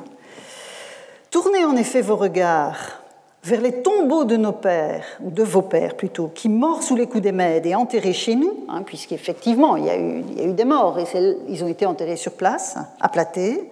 [1.30, 3.00] Tournez en effet vos regards
[3.42, 7.06] vers les tombeaux de nos pères, ou de vos pères plutôt, qui morts sous les
[7.06, 10.98] coups des Mèdes et enterrés chez nous, hein, puisqu'effectivement il, y a eu, des morts
[10.98, 11.04] et
[11.48, 13.70] ils ont été enterrés sur place, à Platée,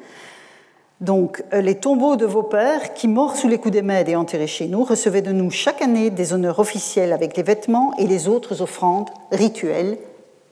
[1.02, 4.14] Donc, euh, les tombeaux de vos pères, qui, morts sous les coups des Mèdes et
[4.14, 8.06] enterrés chez nous, recevaient de nous chaque année des honneurs officiels avec les vêtements et
[8.06, 9.98] les autres offrandes rituelles,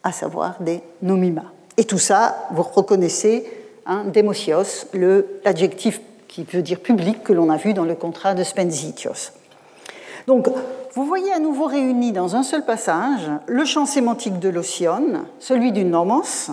[0.03, 1.45] à savoir des nomima.
[1.77, 3.47] Et tout ça, vous reconnaissez,
[3.87, 4.87] hein, démosios,
[5.45, 9.31] l'adjectif qui veut dire public que l'on a vu dans le contrat de Spenzitios.
[10.27, 10.49] Donc,
[10.95, 15.71] vous voyez à nouveau réuni dans un seul passage le champ sémantique de l'Osion, celui
[15.71, 16.51] du nomos,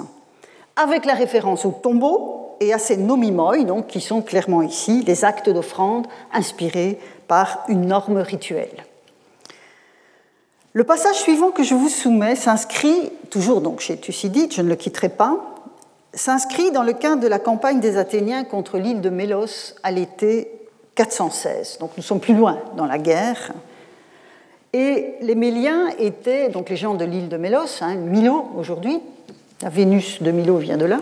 [0.76, 5.26] avec la référence au tombeau, et à ces nomimoi, donc, qui sont clairement ici les
[5.26, 8.86] actes d'offrande inspirés par une norme rituelle.
[10.74, 14.76] Le passage suivant que je vous soumets s'inscrit, toujours donc chez Thucydide, je ne le
[14.76, 15.40] quitterai pas,
[16.14, 20.52] s'inscrit dans le cadre de la campagne des Athéniens contre l'île de Mélos à l'été
[20.96, 21.78] 416.
[21.80, 23.54] Donc nous sommes plus loin dans la guerre.
[24.74, 29.00] Et les Méliens étaient, donc les gens de l'île de Mélos, hein, Milo aujourd'hui,
[29.62, 31.00] la Vénus de Milo vient de là,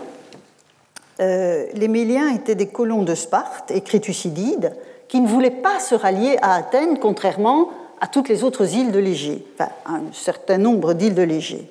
[1.20, 4.74] euh, les Méliens étaient des colons de Sparte, écrit Thucydide,
[5.08, 8.98] qui ne voulaient pas se rallier à Athènes, contrairement à toutes les autres îles de
[8.98, 11.70] l'Égée, enfin, un certain nombre d'îles de l'Égée.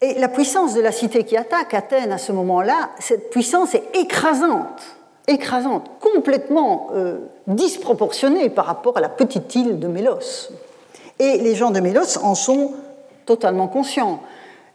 [0.00, 3.84] Et la puissance de la cité qui attaque Athènes à ce moment-là, cette puissance est
[3.94, 4.96] écrasante,
[5.26, 10.50] écrasante, complètement euh, disproportionnée par rapport à la petite île de Mélos.
[11.18, 12.72] Et les gens de Mélos en sont
[13.26, 14.20] totalement conscients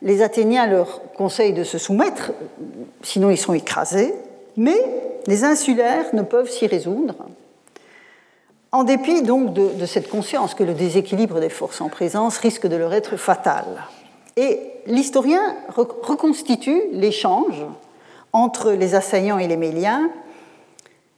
[0.03, 2.31] les Athéniens leur conseillent de se soumettre,
[3.01, 4.13] sinon ils sont écrasés,
[4.57, 4.77] mais
[5.27, 7.15] les insulaires ne peuvent s'y résoudre,
[8.71, 12.75] en dépit donc de, cette conscience que le déséquilibre des forces en présence risque de
[12.75, 13.65] leur être fatal.
[14.35, 17.63] Et l'historien reconstitue l'échange
[18.33, 20.09] entre les assaillants et les Méliens,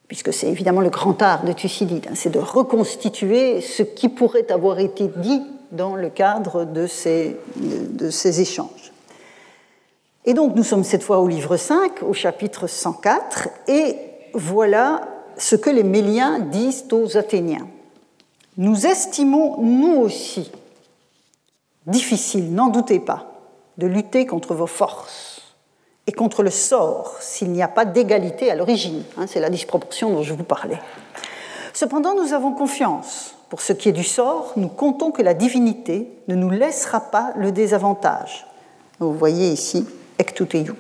[0.09, 4.51] puisque c'est évidemment le grand art de Thucydide, hein, c'est de reconstituer ce qui pourrait
[4.51, 5.41] avoir été dit
[5.75, 7.37] dans le cadre de ces,
[8.41, 8.91] échanges.
[10.25, 13.97] Et donc nous sommes cette fois au livre 5, au chapitre 104, et
[14.33, 15.01] voilà
[15.37, 17.67] ce que les Méliens disent aux Athéniens.
[18.57, 20.51] Nous estimons, nous aussi,
[21.85, 23.33] difficile, n'en doutez pas,
[23.77, 25.41] de lutter contre vos forces
[26.07, 29.03] et contre le sort s'il n'y a pas d'égalité à l'origine.
[29.17, 30.79] Hein, c'est la disproportion dont je vous parlais.
[31.73, 36.09] Cependant, nous avons confiance pour ce qui est du sort, nous comptons que la divinité
[36.27, 38.45] ne nous laissera pas le désavantage.
[38.99, 39.85] Vous voyez ici,
[40.17, 40.75] ectuteiou.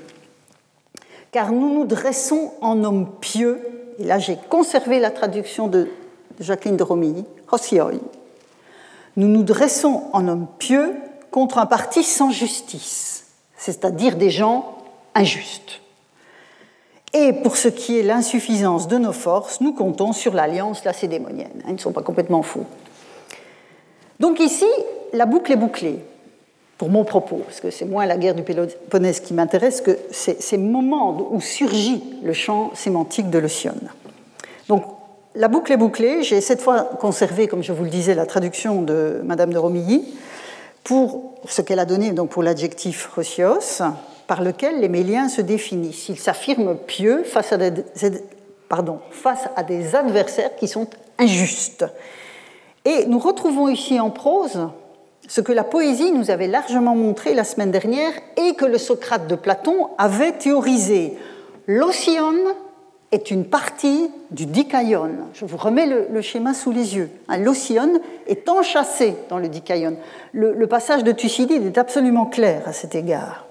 [1.31, 3.61] Car nous nous dressons en homme pieux,
[3.99, 5.89] et là j'ai conservé la traduction de
[6.39, 7.91] Jacqueline de Romilly, Hosioi.
[9.17, 10.93] Nous nous dressons en homme pieux
[11.31, 13.25] contre un parti sans justice,
[13.57, 14.77] c'est-à-dire des gens
[15.13, 15.81] injustes.
[17.15, 21.63] Et pour ce qui est l'insuffisance de nos forces, nous comptons sur l'alliance lacédémonienne.
[21.65, 22.65] Ils ne sont pas complètement faux.
[24.19, 24.65] Donc ici,
[25.13, 25.99] la boucle est bouclée,
[26.77, 30.57] pour mon propos, parce que c'est moins la guerre du Péloponnèse qui m'intéresse que ces
[30.57, 33.75] moments où surgit le champ sémantique de l'Ocean.
[34.67, 34.83] Donc
[35.35, 36.21] la boucle est bouclée.
[36.21, 40.03] J'ai cette fois conservé, comme je vous le disais, la traduction de Madame de Romilly
[40.83, 43.81] pour ce qu'elle a donné donc pour l'adjectif rocios,
[44.27, 46.09] par lequel les Méliens se définissent.
[46.09, 47.57] Ils s'affirment pieux face à,
[49.63, 50.87] des, adversaires qui sont
[51.19, 51.85] injustes.
[52.83, 54.69] Et nous retrouvons ici en prose
[55.27, 59.27] ce que la poésie nous avait largement montré la semaine dernière et que le Socrate
[59.27, 61.17] de Platon avait théorisé.
[61.67, 62.33] L'Océan
[63.11, 65.09] est une partie du Dikaion.
[65.33, 67.09] Je vous remets le, schéma sous les yeux.
[67.39, 67.89] L'Océan
[68.27, 69.97] est enchâssé dans le Dikaion.
[70.33, 73.45] Le, le passage de Thucydide est absolument clair à cet égard.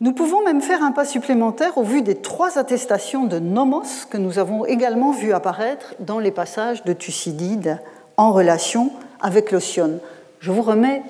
[0.00, 4.16] Nous pouvons même faire un pas supplémentaire au vu des trois attestations de nomos que
[4.16, 7.80] nous avons également vu apparaître dans les passages de Thucydide
[8.16, 9.98] en relation avec l'Ocean.
[10.38, 11.02] Je vous remets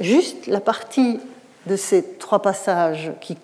[0.00, 1.20] juste la partie
[1.66, 3.38] de ces trois passages qui,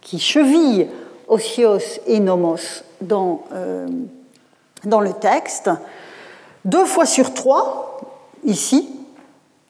[0.00, 0.88] qui chevillent
[1.26, 3.88] Osios et Nomos dans, euh,
[4.84, 5.68] dans le texte.
[6.64, 8.00] Deux fois sur trois,
[8.44, 8.88] ici,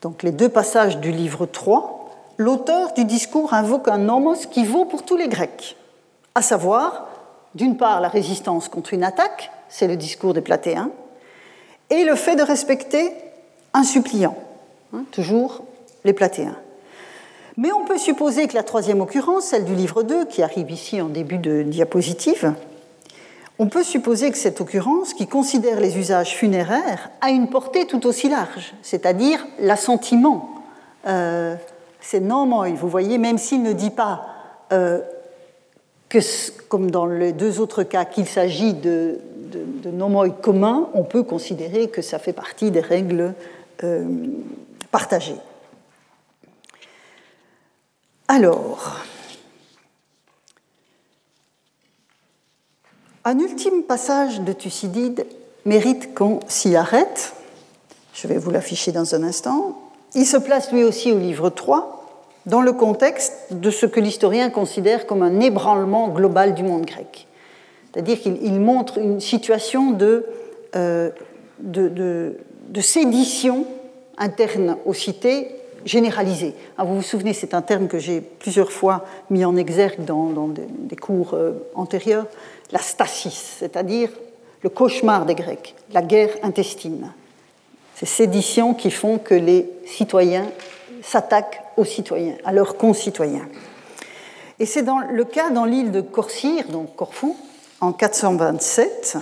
[0.02, 1.95] donc les deux passages du livre 3,
[2.38, 5.76] l'auteur du discours invoque un nomos qui vaut pour tous les Grecs,
[6.34, 7.08] à savoir,
[7.54, 10.90] d'une part, la résistance contre une attaque, c'est le discours des Platéens,
[11.90, 13.12] et le fait de respecter
[13.72, 14.36] un suppliant,
[14.94, 15.62] hein, toujours
[16.04, 16.56] les Platéens.
[17.56, 21.00] Mais on peut supposer que la troisième occurrence, celle du livre 2, qui arrive ici
[21.00, 22.54] en début de diapositive,
[23.58, 28.06] on peut supposer que cette occurrence, qui considère les usages funéraires, a une portée tout
[28.06, 30.50] aussi large, c'est-à-dire l'assentiment
[31.06, 31.56] euh,
[32.06, 32.68] c'est nomoi.
[32.70, 34.26] Vous voyez, même s'il ne dit pas
[34.72, 35.00] euh,
[36.08, 36.18] que,
[36.68, 39.18] comme dans les deux autres cas, qu'il s'agit de,
[39.82, 43.34] de, nomoi communs, on peut considérer que ça fait partie des règles
[43.82, 44.04] euh,
[44.90, 45.36] partagées.
[48.28, 49.04] Alors,
[53.28, 55.26] Un ultime passage de Thucydide
[55.64, 57.32] mérite qu'on s'y arrête.
[58.14, 59.76] Je vais vous l'afficher dans un instant.
[60.14, 61.95] Il se place lui aussi au livre 3,
[62.46, 67.26] dans le contexte de ce que l'historien considère comme un ébranlement global du monde grec.
[67.92, 70.26] C'est-à-dire qu'il montre une situation de,
[70.76, 71.10] euh,
[71.58, 72.36] de,
[72.80, 73.66] sédition
[74.18, 75.48] interne aux cités
[75.84, 76.54] généralisée.
[76.78, 80.48] Ah, vous vous souvenez, c'est un terme que j'ai plusieurs fois mis en exergue dans,
[80.48, 82.26] des, cours euh, antérieurs,
[82.70, 84.10] la stasis, c'est-à-dire
[84.62, 87.12] le cauchemar des Grecs, la guerre intestine.
[87.94, 90.46] Ces séditions qui font que les citoyens
[91.02, 93.48] s'attaquent aux citoyens, à leurs concitoyens.
[94.58, 97.36] Et c'est dans le cas dans l'île de Corcyre, donc Corfou,
[97.80, 99.18] en 427.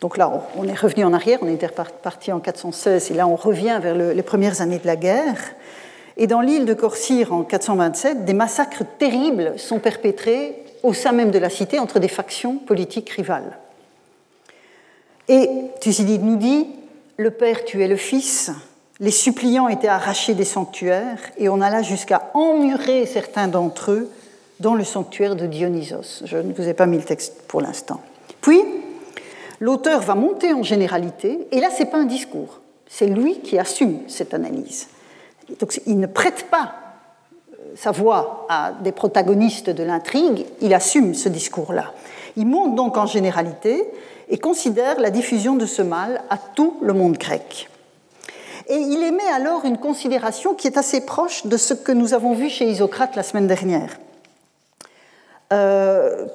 [0.00, 3.36] Donc là, on est revenu en arrière, on était parti en 416, et là, on
[3.36, 5.54] revient vers les premières années de la guerre.
[6.16, 11.30] Et dans l'île de Corcyre, en 427, des massacres terribles sont perpétrés au sein même
[11.30, 13.58] de la cité entre des factions politiques rivales.
[15.28, 15.48] Et
[15.80, 16.66] Thucydide nous dit
[17.16, 18.50] le père tuait le fils,
[19.00, 24.10] les suppliants étaient arrachés des sanctuaires, et on alla jusqu'à emmurer certains d'entre eux
[24.60, 26.22] dans le sanctuaire de Dionysos.
[26.26, 28.02] Je ne vous ai pas mis le texte pour l'instant.
[28.42, 28.60] Puis,
[29.58, 33.58] l'auteur va monter en généralité, et là, ce n'est pas un discours, c'est lui qui
[33.58, 34.88] assume cette analyse.
[35.58, 36.74] Donc, il ne prête pas
[37.54, 41.94] euh, sa voix à des protagonistes de l'intrigue, il assume ce discours-là.
[42.36, 43.82] Il monte donc en généralité
[44.28, 47.69] et considère la diffusion de ce mal à tout le monde grec.
[48.70, 52.34] Et il émet alors une considération qui est assez proche de ce que nous avons
[52.34, 53.98] vu chez Isocrate la semaine dernière.
[55.52, 56.26] Euh,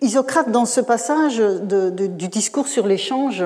[0.00, 3.44] Isocrate, dans ce passage du discours sur l'échange,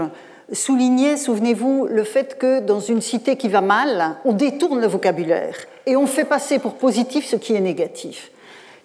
[0.53, 5.57] soulignait, souvenez-vous, le fait que dans une cité qui va mal, on détourne le vocabulaire
[5.87, 8.31] et on fait passer pour positif ce qui est négatif.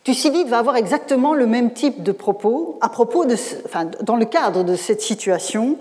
[0.04, 3.36] Thucydide va avoir exactement le même type de propos à propos de,
[4.02, 5.78] dans le cadre de cette situation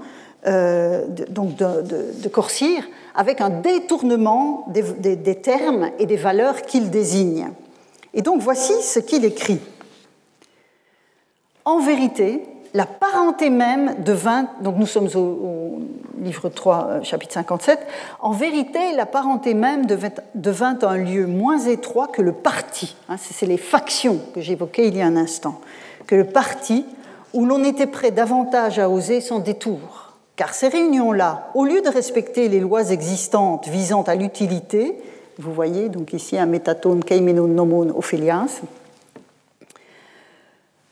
[0.47, 7.50] euh, de, donc de, Corcyre, avec un détournement des, termes et des valeurs qu'il désigne.
[8.14, 9.60] Et donc voici ce qu'il écrit.
[11.64, 12.42] En vérité,
[12.74, 15.80] la parenté même devint, donc nous sommes au,
[16.20, 17.78] livre 3, euh, chapitre 57,
[18.20, 22.96] en vérité, la parenté même devint, un lieu moins étroit que le parti.
[23.08, 25.60] Hein, c'est les factions que j'évoquais il y a un instant.
[26.06, 26.86] Que le parti
[27.32, 30.01] où l'on était prêt davantage à oser son détour.
[30.37, 34.97] Car ces réunions-là, au lieu de respecter les lois existantes visant à l'utilité,
[35.39, 38.62] vous voyez donc ici un métatone keimenon nomon ophelias,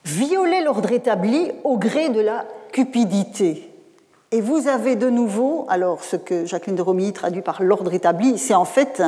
[0.05, 3.67] violer l'ordre établi au gré de la cupidité.
[4.31, 8.37] Et vous avez de nouveau, alors ce que Jacqueline de Romilly traduit par l'ordre établi,
[8.37, 9.03] c'est en fait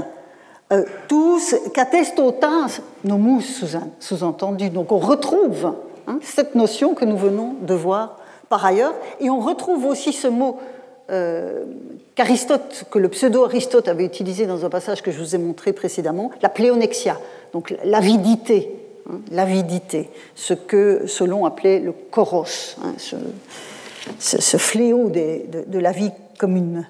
[0.72, 2.68] euh, tous, qu'attestotins
[3.04, 3.64] nomus
[4.00, 4.70] sous-entendu.
[4.70, 5.74] Donc on retrouve
[6.08, 8.18] hein, cette notion que nous venons de voir
[8.54, 10.60] par ailleurs, et on retrouve aussi ce mot
[11.10, 11.66] euh,
[12.14, 16.30] qu'Aristote, que le pseudo-Aristote avait utilisé dans un passage que je vous ai montré précédemment,
[16.42, 17.18] la pléonexia,
[17.52, 18.72] donc l'avidité,
[19.10, 22.94] Hein, l'avidité, ce que Solon appelait le koros, hein,
[24.18, 26.88] ce, fléau de, la vie commune.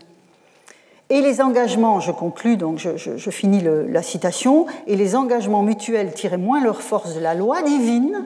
[1.10, 6.38] Et les engagements, je conclus, donc je, finis la citation, et les engagements mutuels tiraient
[6.38, 8.26] moins leur force de la loi divine,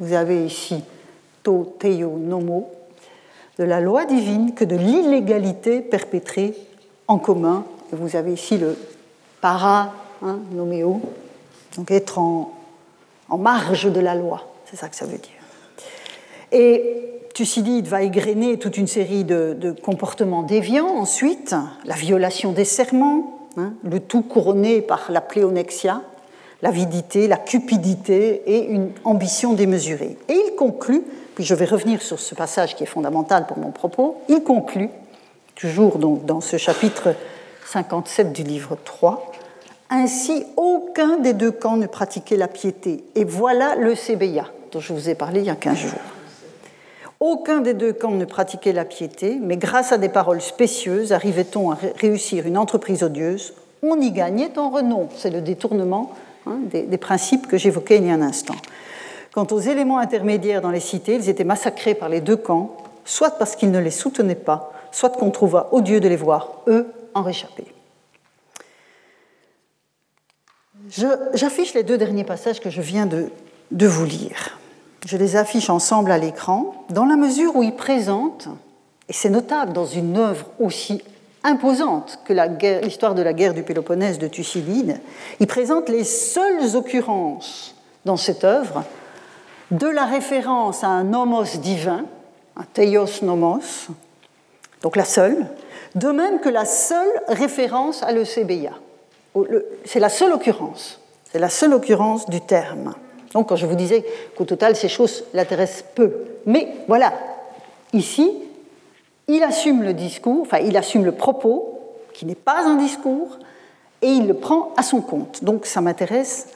[0.00, 0.82] vous avez ici
[3.58, 6.54] de la loi divine que de l'illégalité perpétrée
[7.06, 7.64] en commun.
[7.92, 8.76] Et vous avez ici le
[9.40, 11.00] para, hein, noméo,
[11.76, 12.52] donc être en,
[13.28, 14.48] en marge de la loi.
[14.64, 15.30] C'est ça que ça veut dire.
[16.52, 23.48] Et Thucydide va égrener toute une série de, comportements déviants ensuite, la violation des serments,
[23.56, 26.00] hein, le tout couronné par la pléonexia,
[26.62, 30.16] l'avidité, la cupidité et une ambition démesurée.
[30.28, 31.02] Et il conclut,
[31.34, 34.90] puis je vais revenir sur ce passage qui est fondamental pour mon propos, il conclut,
[35.54, 37.14] toujours donc dans ce chapitre
[37.66, 39.32] 57 du livre 3,
[39.90, 43.04] ainsi, aucun des deux camps ne pratiquait la piété.
[43.14, 46.00] Et voilà le CBIA, dont je vous ai parlé il y a 15 jours.
[47.20, 51.70] Aucun des deux camps ne pratiquait la piété, mais grâce à des paroles spécieuses, arrivait-on
[51.70, 53.54] à réussir une entreprise odieuse.
[53.82, 55.08] On y gagnait en renom.
[55.16, 56.12] C'est le détournement
[56.46, 58.56] hein, des principes que j'évoquais il y a un instant.
[59.34, 63.32] Quant aux éléments intermédiaires dans les cités, ils étaient massacrés par les deux camps, soit
[63.32, 67.22] parce qu'ils ne les soutenaient pas, soit qu'on trouva odieux de les voir, eux, en
[67.22, 67.66] réchapper.
[71.34, 73.28] J'affiche les deux derniers passages que je viens de,
[73.72, 74.60] vous lire.
[75.04, 78.46] Je les affiche ensemble à l'écran dans la mesure où ils présentent,
[79.08, 81.02] et c'est notable dans une œuvre aussi
[81.42, 82.32] imposante que
[82.84, 85.00] l'histoire de la guerre du Péloponnèse de Thucydide,
[85.40, 87.74] ils présentent les seules occurrences
[88.04, 88.84] dans cette œuvre
[89.78, 92.04] de la référence à un homos divin
[92.56, 93.88] un teios nomos,
[94.82, 95.46] donc la seule,
[95.94, 98.72] de même que la seule référence à l'ECBIA.
[99.84, 101.00] C'est la seule occurrence,
[101.32, 102.94] c'est la seule occurrence du terme.
[103.32, 104.04] Donc quand je vous disais
[104.36, 106.12] qu'au total ces choses l'intéressent peu,
[106.46, 107.12] mais voilà,
[107.92, 108.30] ici,
[109.26, 111.80] il assume le discours, enfin il assume le propos,
[112.12, 113.38] qui n'est pas un discours,
[114.00, 115.42] et il le prend à son compte.
[115.42, 116.48] Donc ça m'intéresse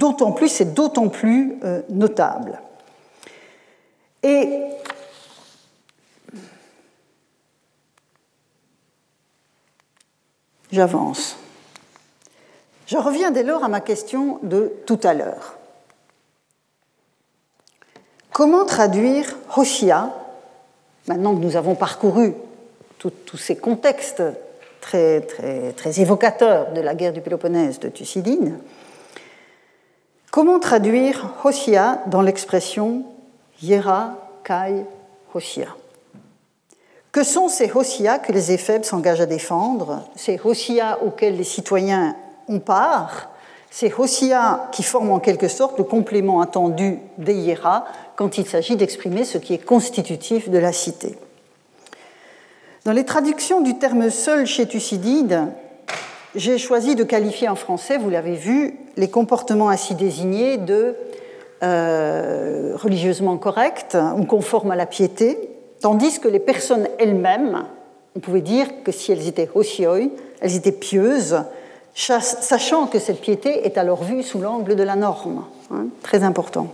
[0.00, 2.58] d'autant plus, c'est d'autant plus euh, notable.
[4.22, 4.62] Et
[10.72, 11.36] j'avance.
[12.86, 15.56] Je reviens dès lors à ma question de tout à l'heure.
[18.32, 20.14] Comment traduire Hoshia,
[21.08, 22.34] maintenant que nous avons parcouru
[22.98, 24.22] tous ces contextes
[24.80, 28.54] très, très, très évocateurs de la guerre du Péloponnèse de Thucydide,
[30.30, 33.04] comment traduire Hoshia dans l'expression
[33.62, 34.84] Yera Kai
[35.34, 35.68] Hoshia?
[37.12, 42.14] Que sont ces Hoshia que les Éphèbes s'engagent à défendre, ces Hoshia auxquels les citoyens
[42.48, 43.30] ont part,
[43.70, 48.76] ces Hoshia qui forment en quelque sorte le complément attendu des Yera quand il s'agit
[48.76, 51.18] d'exprimer ce qui est constitutif de la cité?
[52.84, 55.48] Dans les traductions du terme seul chez Thucydide,
[56.34, 60.94] j'ai choisi de qualifier en français, vous l'avez vu, les comportements ainsi désignés de
[61.62, 65.38] euh, religieusement corrects ou conformes à la piété,
[65.80, 67.64] tandis que les personnes elles-mêmes,
[68.16, 70.10] on pouvait dire que si elles étaient hosioi,
[70.40, 71.42] elles étaient pieuses,
[71.94, 75.44] sachant que cette piété est alors vue sous l'angle de la norme.
[75.72, 76.68] Hein, très important.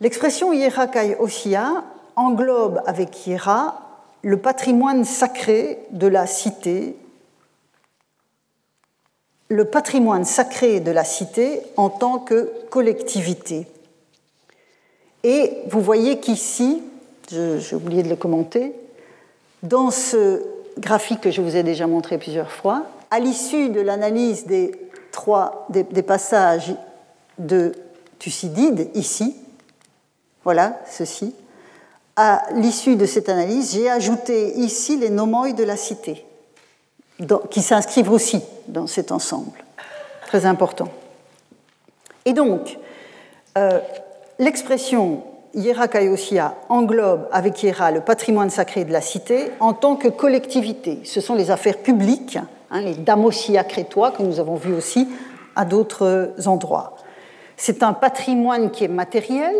[0.00, 1.84] L'expression hiera kai osia
[2.16, 3.76] englobe avec hiera
[4.22, 6.96] le patrimoine sacré de la cité,
[9.52, 13.66] le patrimoine sacré de la cité en tant que collectivité.
[15.24, 16.82] Et vous voyez qu'ici,
[17.30, 18.74] j'ai oublié de le commenter,
[19.62, 20.42] dans ce
[20.78, 24.72] graphique que je vous ai déjà montré plusieurs fois, à l'issue de l'analyse des
[25.12, 26.74] trois des, passages
[27.38, 27.72] de
[28.18, 29.36] Thucydide, ici,
[30.44, 31.34] voilà ceci,
[32.16, 36.24] à l'issue de cette analyse, j'ai ajouté ici les nomoi de la cité,
[37.50, 39.64] qui s'inscrivent aussi dans cet ensemble.
[40.26, 40.88] Très important.
[42.24, 42.78] Et donc,
[43.58, 43.78] euh,
[44.38, 45.22] l'expression
[45.54, 51.00] Hiera Kaiosia englobe avec Hiera le patrimoine sacré de la cité en tant que collectivité.
[51.04, 52.38] Ce sont les affaires publiques,
[52.70, 55.08] hein, les damosia crétois que nous avons vus aussi
[55.54, 56.96] à d'autres endroits.
[57.56, 59.54] C'est un patrimoine qui est matériel,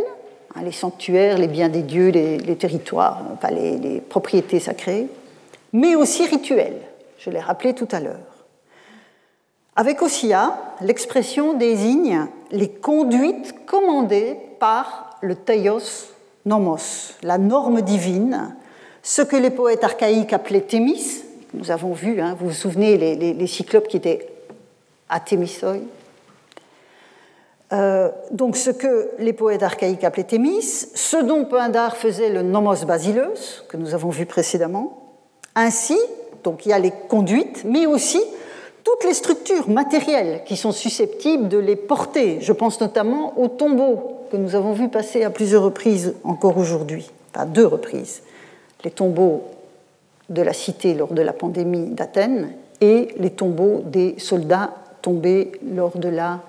[0.55, 5.07] Hein, les sanctuaires, les biens des dieux, les, territoires, les, propriétés sacrées,
[5.73, 6.81] mais aussi rituels,
[7.25, 8.47] je l'ai rappelé tout à l'heure.
[9.77, 16.11] Avec Ossia, l'expression désigne les conduites commandées par le Theos
[16.45, 18.57] nomos, la norme divine,
[19.03, 21.23] ce que les poètes archaïques appelaient Thémis.
[21.55, 24.29] Nous avons vu, hein, vous vous souvenez, les, les cyclopes qui étaient
[25.09, 25.77] à Thémisoi,
[27.73, 32.85] euh, donc ce que les poètes archaïques appelaient Thémis, ce dont Pindar faisait le nomos
[32.85, 34.99] basileus, que nous avons vu précédemment.
[35.55, 35.99] Ainsi,
[36.45, 38.20] donc il y a les conduites, mais aussi
[38.84, 42.38] toutes les structures matérielles qui sont susceptibles de les porter.
[42.40, 47.11] Je pense notamment aux tombeaux que nous avons vu passer à plusieurs reprises encore aujourd'hui,
[47.34, 48.22] à deux reprises.
[48.84, 49.45] Les tombeaux
[50.28, 55.97] de la cité lors de la pandémie d'Athènes et les tombeaux des soldats tombés lors
[55.97, 56.40] de la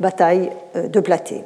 [0.00, 1.42] bataille euh, de Platée.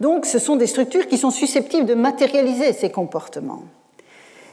[0.00, 3.62] Donc ce sont des structures qui sont susceptibles de matérialiser ces comportements.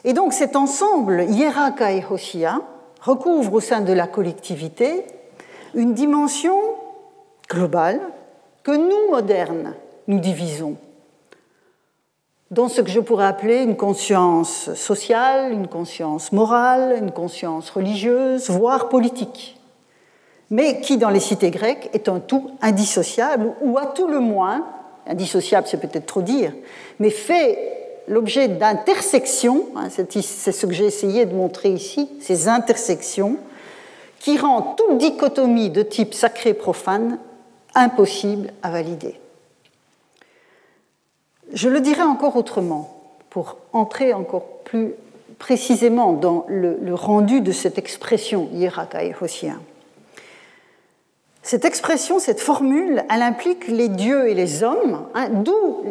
[0.04, 2.62] Et donc cet ensemble, Hieraka et Hoshia,
[3.02, 5.06] recouvre au sein de la collectivité
[5.74, 6.58] une dimension
[7.50, 8.00] globale
[8.64, 9.74] que nous, modernes,
[10.08, 10.76] nous divisons.
[12.50, 18.50] Dans ce que je pourrais appeler une conscience sociale, une conscience morale, une conscience religieuse,
[18.50, 19.60] voire politique.
[20.50, 24.66] Mais qui, dans les cités grecques, est un tout indissociable, ou à tout le moins,
[25.06, 26.54] indissociable c'est peut-être trop dire,
[27.00, 27.78] mais fait
[28.08, 33.38] l'objet d'intersections, hein, c'est ce que j'ai essayé de montrer ici, ces intersections,
[34.20, 37.20] qui rendent toute dichotomie de type sacré-profane
[37.76, 39.20] impossible à valider.
[41.54, 42.94] Je le dirai encore autrement,
[43.30, 44.94] pour entrer encore plus
[45.40, 48.50] précisément dans le, rendu de cette expression
[49.22, 49.62] hosien.
[51.44, 55.86] Cette expression, cette formule, elle implique les dieux et les hommes, hein, d'où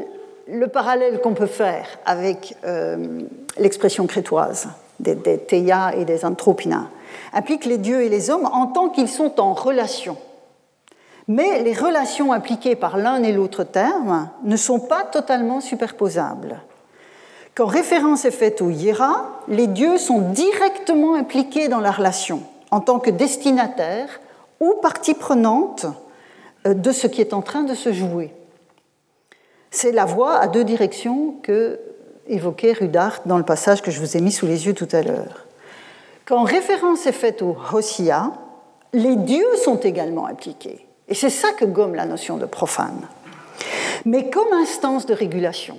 [0.49, 3.23] le parallèle qu'on peut faire avec euh,
[3.59, 4.69] l'expression crétoise
[5.01, 5.41] des, des
[5.97, 6.89] et des Anthropina,
[7.33, 10.17] implique les dieux et les hommes en tant qu'ils sont en relation.
[11.29, 16.61] Mais les relations impliquées par l'un et l'autre terme ne sont pas totalement superposables,
[17.55, 22.81] Quand référence est faite au hiera, les dieux sont directement impliqués dans la relation en
[22.81, 24.21] tant que destinataires
[24.61, 25.87] ou partie prenante
[26.67, 28.33] euh, de ce qui est en train de se jouer.
[29.71, 31.81] C'est la voie à deux directions que
[32.29, 35.03] évoquait Rudart dans le passage que je vous ai mis sous les yeux tout à
[35.03, 35.47] l'heure.
[36.25, 38.33] Quand référence est faite au Hosia,
[38.93, 40.87] les dieux sont également impliqués.
[41.09, 43.07] Et c'est ça que gomme la notion de profane.
[44.05, 45.79] Mais comme instance de régulation,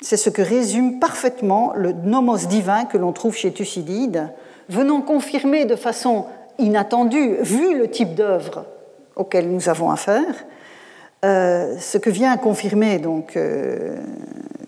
[0.00, 4.30] c'est ce que résume parfaitement le nomos divin que l'on trouve chez Thucydide,
[4.68, 6.26] venant confirmer de façon
[6.58, 8.64] inattendue, vu le type d'œuvre
[9.16, 10.44] auquel nous avons affaire,
[11.26, 13.96] euh, ce que vient confirmer donc, euh,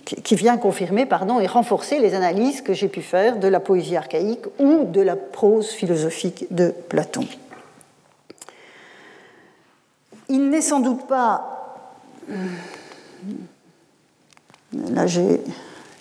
[0.05, 3.97] qui vient confirmer pardon, et renforcer les analyses que j'ai pu faire de la poésie
[3.97, 7.27] archaïque ou de la prose philosophique de Platon.
[10.29, 11.77] Il n'est sans doute pas.
[14.73, 15.21] Là, je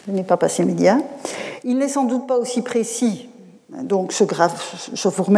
[0.08, 0.98] n'ai pas passé média.
[1.64, 3.30] Il n'est sans doute pas aussi précis.
[3.70, 4.24] Donc, ce
[4.94, 5.36] je vous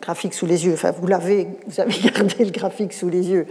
[0.00, 0.74] graphique sous les yeux.
[0.74, 3.46] Enfin, vous l'avez, vous avez gardé le graphique sous les yeux.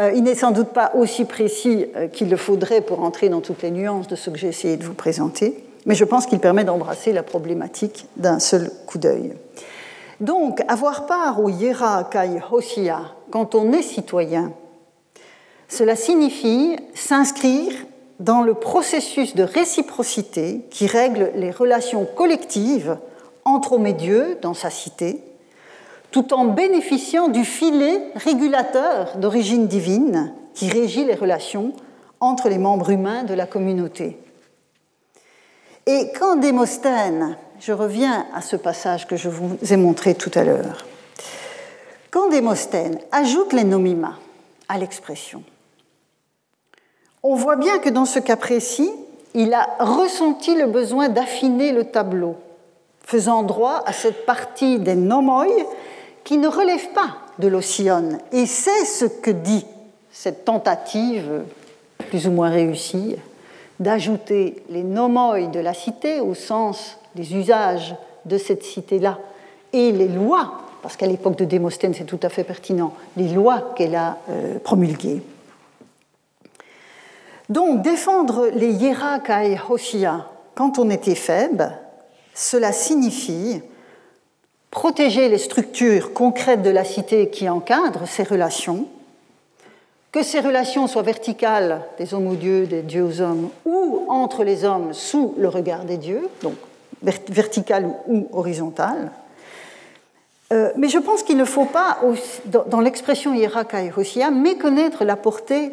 [0.00, 3.40] Euh, il n'est sans doute pas aussi précis euh, qu'il le faudrait pour entrer dans
[3.40, 6.40] toutes les nuances de ce que j'ai essayé de vous présenter, mais je pense qu'il
[6.40, 9.34] permet d'embrasser la problématique d'un seul coup d'œil.
[10.20, 14.52] Donc, avoir part au Yera Kai Hosia quand on est citoyen,
[15.68, 17.72] cela signifie s'inscrire
[18.20, 22.96] dans le processus de réciprocité qui règle les relations collectives
[23.44, 25.22] entre dieux dans sa cité,
[26.12, 31.72] tout en bénéficiant du filet régulateur d'origine divine qui régit les relations
[32.20, 34.18] entre les membres humains de la communauté.
[35.86, 40.42] Et quand Démosthène je reviens à ce passage que je vous ai montré tout à
[40.42, 40.84] l'heure.
[42.10, 44.18] Quand Démosthène ajoute les nomima
[44.68, 45.44] à l'expression,
[47.22, 48.90] on voit bien que dans ce cas précis,
[49.34, 52.34] il a ressenti le besoin d'affiner le tableau,
[53.04, 55.46] faisant droit à cette partie des nomoi
[56.24, 58.18] qui ne relève pas de l'Océan.
[58.32, 59.66] Et c'est ce que dit
[60.12, 61.42] cette tentative,
[62.08, 63.16] plus ou moins réussie,
[63.80, 67.94] d'ajouter les nomoi de la cité au sens des usages
[68.24, 69.18] de cette cité-là
[69.72, 73.72] et les lois, parce qu'à l'époque de Démosthène c'est tout à fait pertinent, les lois
[73.74, 75.22] qu'elle a euh, promulguées.
[77.48, 81.72] Donc défendre les Hierakai Hoshia quand on était faible,
[82.34, 83.62] cela signifie
[84.72, 88.88] protéger les structures concrètes de la cité qui encadrent ces relations,
[90.10, 94.42] que ces relations soient verticales des hommes aux dieux, des dieux aux hommes, ou entre
[94.42, 96.54] les hommes sous le regard des dieux, donc
[97.02, 99.12] verticale ou horizontale.
[100.52, 101.98] Euh, mais je pense qu'il ne faut pas,
[102.66, 105.70] dans l'expression hiéraka et hosia, méconnaître la portée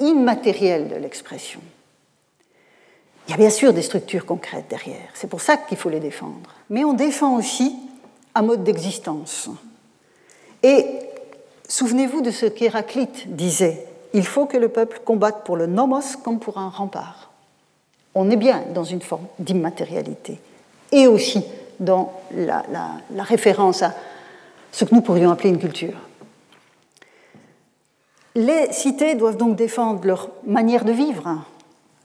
[0.00, 1.60] immatérielle de l'expression.
[3.28, 6.00] Il y a bien sûr des structures concrètes derrière, c'est pour ça qu'il faut les
[6.00, 6.54] défendre.
[6.70, 7.76] Mais on défend aussi
[8.36, 9.50] un mode d'existence.
[10.62, 10.86] Et
[11.68, 16.38] souvenez-vous de ce qu'Héraclite disait il faut que le peuple combatte pour le nomos comme
[16.38, 17.26] pour un rempart
[18.16, 20.40] on est bien dans une forme d'immatérialité.
[20.90, 21.44] Et aussi
[21.78, 22.62] dans la,
[23.18, 23.94] référence à
[24.72, 25.94] ce que nous pourrions appeler une culture.
[28.34, 31.44] Les cités doivent donc défendre leur manière de vivre,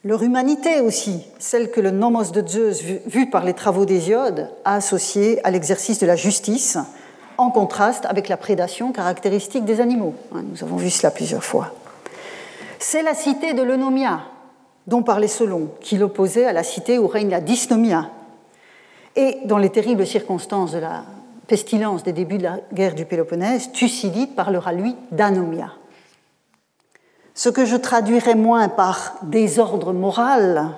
[0.04, 4.76] leur humanité aussi, celle que le nomos de Zeus, vu par les travaux d'Hésiode, a
[4.76, 6.78] associée à l'exercice de la justice,
[7.38, 10.16] en contraste avec la prédation caractéristique des animaux.
[10.34, 11.74] Hein, nous avons vu cela plusieurs fois.
[12.80, 14.22] C'est la cité de l'Eunomia,
[14.88, 18.10] dont parlait Solon, qui l'opposait à la cité où règne la dysnomia.
[19.16, 21.04] Et dans les terribles circonstances de la
[21.48, 25.74] pestilence des débuts de la guerre du Péloponnèse, Thucydide parlera, lui, d'anomia.
[27.44, 30.78] Ce que je traduirais moins par désordre moral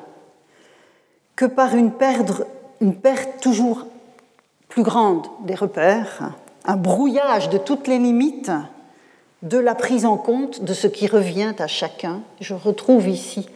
[1.35, 3.85] que par une perte, toujours
[4.69, 6.31] plus grande des repères,
[6.63, 8.49] un brouillage de toutes les limites
[9.41, 12.21] de la prise en compte de ce qui revient à chacun.
[12.39, 13.49] Je retrouve ici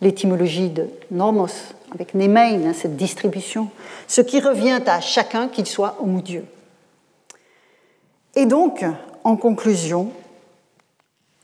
[0.00, 3.68] l'étymologie de nomos, avec nemein, hein, cette distribution,
[4.08, 6.46] ce qui revient à chacun, qu'il soit homme ou Dieu.
[8.34, 8.86] Et donc,
[9.22, 10.12] en conclusion,